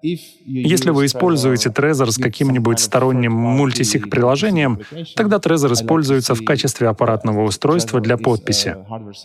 Если 0.03 0.89
вы 0.89 1.05
используете 1.05 1.69
Trezor 1.69 2.11
с 2.11 2.17
каким-нибудь 2.17 2.79
сторонним 2.79 3.31
мультисик-приложением, 3.31 4.79
тогда 5.15 5.37
Trezor 5.37 5.73
используется 5.73 6.35
в 6.35 6.43
качестве 6.43 6.89
аппаратного 6.89 7.43
устройства 7.43 8.01
для 8.01 8.17
подписи. 8.17 8.75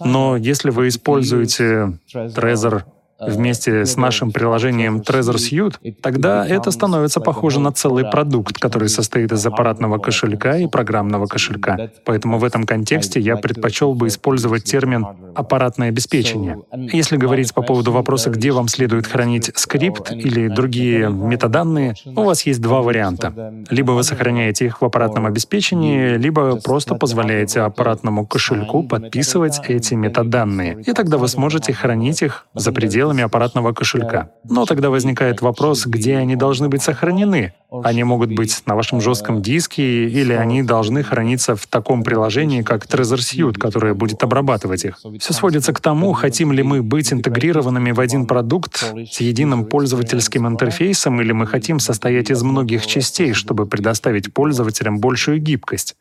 Но 0.04 0.36
если 0.36 0.70
вы 0.70 0.88
используете 0.88 1.98
Trezor 2.14 2.84
вместе 3.20 3.84
с 3.84 3.96
нашим 3.96 4.30
приложением 4.32 4.98
Trezor 5.00 5.36
Suite, 5.36 5.94
тогда 6.00 6.46
это 6.46 6.70
становится 6.70 7.20
похоже 7.20 7.60
на 7.60 7.72
целый 7.72 8.04
продукт, 8.04 8.58
который 8.58 8.88
состоит 8.88 9.32
из 9.32 9.44
аппаратного 9.44 9.98
кошелька 9.98 10.56
и 10.56 10.66
программного 10.66 11.26
кошелька. 11.26 11.90
Поэтому 12.04 12.38
в 12.38 12.44
этом 12.44 12.64
контексте 12.64 13.20
я 13.20 13.36
предпочел 13.36 13.94
бы 13.94 14.08
использовать 14.08 14.64
термин 14.64 15.06
«аппаратное 15.34 15.88
обеспечение». 15.88 16.60
Если 16.72 17.16
говорить 17.16 17.52
по 17.54 17.62
поводу 17.62 17.92
вопроса, 17.92 18.30
где 18.30 18.52
вам 18.52 18.68
следует 18.68 19.06
хранить 19.06 19.50
скрипт 19.56 20.12
или 20.12 20.48
другие 20.48 21.10
метаданные, 21.10 21.94
у 22.06 22.22
вас 22.22 22.42
есть 22.46 22.60
два 22.60 22.82
варианта. 22.82 23.64
Либо 23.70 23.92
вы 23.92 24.02
сохраняете 24.02 24.66
их 24.66 24.80
в 24.80 24.84
аппаратном 24.84 25.26
обеспечении, 25.26 26.16
либо 26.16 26.56
просто 26.56 26.94
позволяете 26.94 27.60
аппаратному 27.60 28.26
кошельку 28.26 28.82
подписывать 28.82 29.60
эти 29.68 29.94
метаданные. 29.94 30.82
И 30.86 30.92
тогда 30.92 31.18
вы 31.18 31.28
сможете 31.28 31.72
хранить 31.72 32.22
их 32.22 32.46
за 32.54 32.72
пределами 32.72 33.07
пределами 33.08 33.22
аппаратного 33.22 33.72
кошелька. 33.72 34.30
Но 34.44 34.66
тогда 34.66 34.90
возникает 34.90 35.40
вопрос, 35.42 35.86
где 35.86 36.16
они 36.16 36.36
должны 36.36 36.68
быть 36.68 36.82
сохранены. 36.82 37.52
Они 37.84 38.04
могут 38.04 38.34
быть 38.34 38.62
на 38.66 38.74
вашем 38.74 39.00
жестком 39.00 39.42
диске, 39.42 40.08
или 40.08 40.32
они 40.32 40.62
должны 40.62 41.02
храниться 41.02 41.54
в 41.54 41.66
таком 41.66 42.02
приложении, 42.02 42.62
как 42.62 42.86
Trezor 42.86 43.18
Suite, 43.18 43.58
которое 43.58 43.94
будет 43.94 44.22
обрабатывать 44.22 44.84
их. 44.84 44.98
Все 45.18 45.32
сводится 45.32 45.72
к 45.72 45.80
тому, 45.80 46.12
хотим 46.12 46.52
ли 46.52 46.62
мы 46.62 46.82
быть 46.82 47.12
интегрированными 47.12 47.92
в 47.92 48.00
один 48.00 48.26
продукт 48.26 48.94
с 49.10 49.20
единым 49.20 49.64
пользовательским 49.64 50.46
интерфейсом, 50.46 51.20
или 51.20 51.32
мы 51.32 51.46
хотим 51.46 51.80
состоять 51.80 52.30
из 52.30 52.42
многих 52.42 52.86
частей, 52.86 53.32
чтобы 53.32 53.66
предоставить 53.66 54.32
пользователям 54.32 54.98
большую 54.98 55.38
гибкость. 55.40 55.96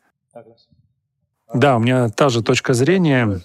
Да, 1.54 1.76
у 1.76 1.80
меня 1.80 2.08
та 2.10 2.28
же 2.28 2.42
точка 2.42 2.74
зрения 2.74 3.40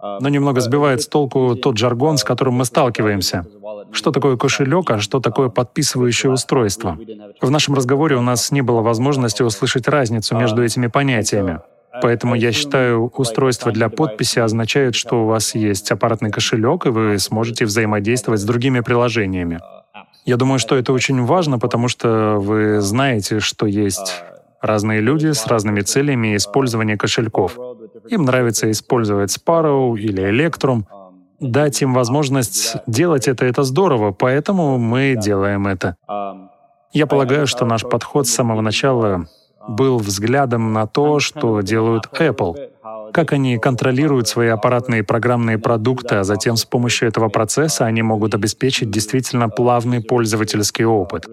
но 0.00 0.28
немного 0.28 0.60
сбивает 0.60 1.02
с 1.02 1.08
толку 1.08 1.56
тот 1.56 1.76
жаргон, 1.76 2.18
с 2.18 2.24
которым 2.24 2.54
мы 2.54 2.64
сталкиваемся. 2.64 3.46
Что 3.92 4.10
такое 4.10 4.36
кошелек, 4.36 4.90
а 4.90 4.98
что 4.98 5.20
такое 5.20 5.48
подписывающее 5.48 6.30
устройство? 6.30 6.98
В 7.40 7.50
нашем 7.50 7.74
разговоре 7.74 8.16
у 8.16 8.22
нас 8.22 8.50
не 8.50 8.62
было 8.62 8.80
возможности 8.80 9.42
услышать 9.42 9.88
разницу 9.88 10.36
между 10.36 10.64
этими 10.64 10.86
понятиями. 10.86 11.60
Поэтому 12.00 12.34
я 12.34 12.52
считаю, 12.52 13.10
устройство 13.16 13.72
для 13.72 13.88
подписи 13.88 14.38
означает, 14.38 14.94
что 14.94 15.24
у 15.24 15.26
вас 15.26 15.54
есть 15.54 15.90
аппаратный 15.90 16.30
кошелек, 16.30 16.86
и 16.86 16.90
вы 16.90 17.18
сможете 17.18 17.64
взаимодействовать 17.64 18.40
с 18.40 18.44
другими 18.44 18.80
приложениями. 18.80 19.60
Я 20.24 20.36
думаю, 20.36 20.58
что 20.58 20.76
это 20.76 20.92
очень 20.92 21.24
важно, 21.24 21.58
потому 21.58 21.88
что 21.88 22.36
вы 22.38 22.80
знаете, 22.80 23.40
что 23.40 23.66
есть 23.66 24.22
разные 24.60 25.00
люди 25.00 25.32
с 25.32 25.46
разными 25.46 25.80
целями 25.80 26.36
использования 26.36 26.96
кошельков. 26.96 27.58
Им 28.08 28.24
нравится 28.24 28.70
использовать 28.70 29.36
Sparrow 29.36 29.98
или 29.98 30.22
Electrum. 30.30 30.84
Дать 31.40 31.82
им 31.82 31.94
возможность 31.94 32.76
делать 32.86 33.28
это— 33.28 33.44
это 33.46 33.62
здорово, 33.62 34.10
поэтому 34.12 34.78
мы 34.78 35.14
делаем 35.16 35.68
это. 35.68 35.96
Я 36.92 37.06
полагаю, 37.06 37.46
что 37.46 37.64
наш 37.64 37.82
подход 37.82 38.26
с 38.26 38.34
самого 38.34 38.60
начала 38.60 39.28
был 39.68 39.98
взглядом 39.98 40.72
на 40.72 40.86
то, 40.86 41.20
что 41.20 41.60
делают 41.60 42.06
Apple 42.18 42.56
как 43.12 43.32
они 43.32 43.58
контролируют 43.58 44.28
свои 44.28 44.48
аппаратные 44.48 45.00
и 45.00 45.02
программные 45.02 45.58
продукты, 45.58 46.16
а 46.16 46.24
затем 46.24 46.56
с 46.56 46.64
помощью 46.64 47.08
этого 47.08 47.28
процесса 47.28 47.86
они 47.86 48.02
могут 48.02 48.34
обеспечить 48.34 48.90
действительно 48.90 49.48
плавный 49.48 50.00
пользовательский 50.02 50.84
опыт. 50.84 51.26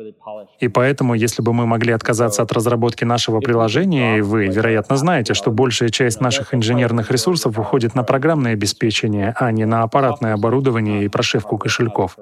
И 0.59 0.67
поэтому, 0.67 1.13
если 1.13 1.41
бы 1.41 1.53
мы 1.53 1.65
могли 1.65 1.91
отказаться 1.93 2.41
от 2.41 2.51
разработки 2.51 3.03
нашего 3.03 3.39
приложения, 3.39 4.17
и 4.17 4.21
вы, 4.21 4.47
вероятно, 4.47 4.97
знаете, 4.97 5.33
что 5.33 5.51
большая 5.51 5.89
часть 5.89 6.21
наших 6.21 6.53
инженерных 6.53 7.11
ресурсов 7.11 7.59
уходит 7.59 7.95
на 7.95 8.03
программное 8.03 8.53
обеспечение, 8.53 9.35
а 9.37 9.51
не 9.51 9.65
на 9.65 9.83
аппаратное 9.83 10.33
оборудование 10.33 11.03
и 11.03 11.07
прошивку 11.09 11.57
кошельков. 11.57 12.17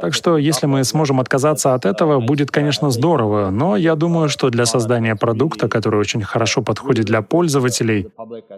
Так 0.00 0.14
что, 0.14 0.36
если 0.36 0.66
мы 0.66 0.82
сможем 0.82 1.20
отказаться 1.20 1.74
от 1.74 1.84
этого, 1.84 2.18
будет, 2.18 2.50
конечно, 2.50 2.90
здорово, 2.90 3.50
но 3.50 3.76
я 3.76 3.94
думаю, 3.94 4.28
что 4.28 4.50
для 4.50 4.66
создания 4.66 5.14
продукта, 5.14 5.68
который 5.68 6.00
очень 6.00 6.22
хорошо 6.22 6.62
подходит 6.62 7.06
для 7.06 7.22
пользователей, 7.22 8.08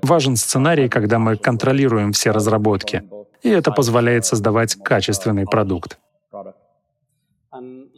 важен 0.03 0.37
сценарий, 0.37 0.89
когда 0.89 1.19
мы 1.19 1.37
контролируем 1.37 2.13
все 2.13 2.31
разработки, 2.31 3.03
и 3.43 3.51
это 3.51 3.71
позволяет 3.71 4.25
создавать 4.25 4.75
качественный 4.77 5.45
продукт. 5.45 5.99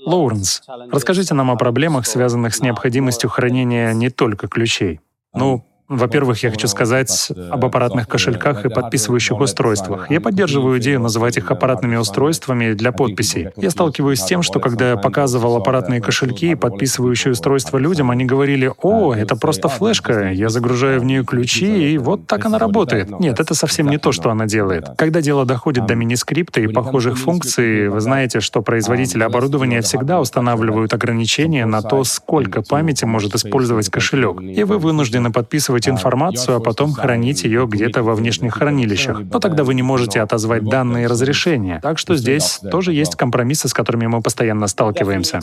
Лоуренс, 0.07 0.63
расскажите 0.91 1.35
нам 1.35 1.51
о 1.51 1.57
проблемах, 1.57 2.07
связанных 2.07 2.55
с 2.55 2.61
необходимостью 2.61 3.31
хранения 3.31 3.93
не 3.93 4.11
только 4.11 4.49
ключей. 4.49 5.01
Ну, 5.35 5.65
во-первых, 5.91 6.43
я 6.45 6.51
хочу 6.51 6.69
сказать 6.69 7.33
об 7.51 7.65
аппаратных 7.65 8.07
кошельках 8.07 8.65
и 8.65 8.69
подписывающих 8.69 9.39
устройствах. 9.41 10.09
Я 10.09 10.21
поддерживаю 10.21 10.79
идею 10.79 11.01
называть 11.01 11.37
их 11.37 11.51
аппаратными 11.51 11.97
устройствами 11.97 12.75
для 12.75 12.93
подписей. 12.93 13.49
Я 13.57 13.71
сталкиваюсь 13.71 14.21
с 14.21 14.25
тем, 14.25 14.43
что 14.43 14.61
когда 14.61 14.91
я 14.91 14.97
показывал 14.97 15.57
аппаратные 15.57 16.01
кошельки 16.01 16.53
и 16.53 16.55
подписывающие 16.55 17.33
устройства 17.33 17.77
людям, 17.79 18.13
они 18.13 18.25
говорили, 18.25 18.73
«О, 18.81 19.13
это 19.13 19.35
просто 19.35 19.69
флешка, 19.69 20.31
я 20.31 20.49
загружаю 20.49 21.01
в 21.01 21.05
нее 21.05 21.25
ключи, 21.25 21.93
и 21.93 21.99
вот 21.99 22.27
так 22.29 22.47
она 22.47 22.59
работает». 22.59 23.19
Нет, 23.19 23.41
это 23.41 23.55
совсем 23.55 23.89
не 23.89 23.99
то, 23.99 24.13
что 24.13 24.31
она 24.31 24.47
делает. 24.47 24.91
Когда 24.97 25.21
дело 25.21 25.45
доходит 25.45 25.87
до 25.87 25.97
мини-скрипта 25.97 26.61
и 26.61 26.69
похожих 26.69 27.19
функций, 27.19 27.89
вы 27.89 28.01
знаете, 28.01 28.39
что 28.39 28.63
производители 28.63 29.25
оборудования 29.25 29.81
всегда 29.81 30.21
устанавливают 30.21 30.95
ограничения 30.95 31.67
на 31.67 31.83
то, 31.83 32.05
сколько 32.05 32.63
памяти 32.63 33.07
может 33.07 33.35
использовать 33.35 33.89
кошелек, 33.89 34.41
и 34.41 34.63
вы 34.63 34.79
вынуждены 34.79 35.33
подписывать 35.33 35.80
скачивать 35.81 35.89
информацию, 35.89 36.57
а 36.57 36.61
потом 36.61 36.93
хранить 36.93 37.45
ее 37.45 37.67
где-то 37.67 38.03
во 38.03 38.15
внешних 38.15 38.55
хранилищах. 38.55 39.21
Но 39.33 39.39
тогда 39.39 39.65
вы 39.65 39.75
не 39.75 39.83
можете 39.83 40.21
отозвать 40.21 40.65
данные 40.65 41.07
разрешения. 41.07 41.81
Так 41.83 41.99
что 41.99 42.17
здесь 42.17 42.61
тоже 42.71 42.93
есть 42.93 43.17
компромиссы, 43.17 43.69
с 43.69 43.75
которыми 43.75 44.07
мы 44.07 44.23
постоянно 44.23 44.67
сталкиваемся. 44.67 45.41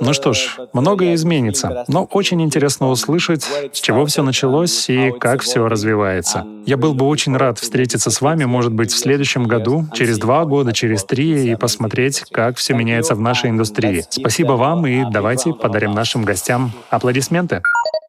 Ну 0.00 0.12
что 0.12 0.32
ж, 0.32 0.58
многое 0.72 1.14
изменится, 1.14 1.84
но 1.88 2.04
очень 2.04 2.42
интересно 2.42 2.88
услышать, 2.88 3.46
с 3.72 3.80
чего 3.80 4.04
все 4.06 4.22
началось 4.22 4.88
и 4.88 5.12
как 5.18 5.42
все 5.42 5.68
развивается. 5.68 6.44
Я 6.66 6.76
был 6.76 6.94
бы 6.94 7.06
очень 7.06 7.36
рад 7.36 7.58
встретиться 7.58 8.10
с 8.10 8.20
вами, 8.20 8.44
может 8.44 8.72
быть, 8.72 8.92
в 8.92 8.98
следующем 8.98 9.44
году, 9.44 9.86
через 9.94 10.18
два 10.18 10.44
года, 10.44 10.72
через 10.72 11.04
три, 11.04 11.52
и 11.52 11.56
посмотреть, 11.56 12.24
как 12.30 12.56
все 12.56 12.74
меняется 12.74 13.14
в 13.14 13.20
нашей 13.20 13.50
индустрии. 13.50 14.04
Спасибо 14.08 14.52
вам, 14.52 14.86
и 14.86 15.04
давайте 15.10 15.52
подарим 15.52 15.92
нашим 15.92 16.24
гостям 16.24 16.72
аплодисменты. 16.90 17.62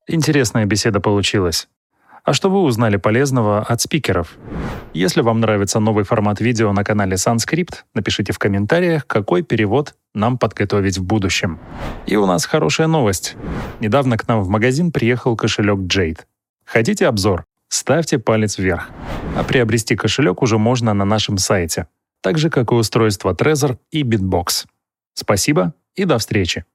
Интересная 0.08 0.66
беседа 0.66 1.00
получилась. 1.00 1.68
А 2.24 2.34
что 2.34 2.50
вы 2.50 2.62
узнали 2.62 2.96
полезного 2.96 3.62
от 3.62 3.82
спикеров? 3.82 4.38
Если 4.94 5.22
вам 5.22 5.42
нравится 5.42 5.80
новый 5.80 6.06
формат 6.06 6.40
видео 6.40 6.72
на 6.72 6.84
канале 6.84 7.16
Sanskript, 7.16 7.84
напишите 7.94 8.32
в 8.32 8.40
комментариях, 8.40 9.06
какой 9.08 9.44
перевод 9.44 9.96
нам 10.14 10.38
подготовить 10.38 10.98
в 10.98 11.04
будущем. 11.04 11.60
И 12.06 12.16
у 12.16 12.26
нас 12.26 12.46
хорошая 12.46 12.88
новость. 12.88 13.36
Недавно 13.82 14.18
к 14.18 14.28
нам 14.28 14.42
в 14.42 14.48
магазин 14.48 14.92
приехал 14.92 15.36
кошелек 15.36 15.80
Jade. 15.80 16.20
Хотите 16.66 17.08
обзор? 17.08 17.46
Ставьте 17.68 18.20
палец 18.20 18.58
вверх. 18.58 18.90
А 19.36 19.44
приобрести 19.44 19.96
кошелек 19.96 20.42
уже 20.42 20.58
можно 20.58 20.94
на 20.94 21.06
нашем 21.06 21.38
сайте. 21.38 21.88
Так 22.22 22.38
же, 22.38 22.50
как 22.50 22.72
и 22.72 22.76
устройство 22.76 23.34
Trezor 23.34 23.78
и 23.92 24.04
Bitbox. 24.04 24.66
Спасибо 25.14 25.74
и 25.96 26.06
до 26.06 26.18
встречи. 26.20 26.66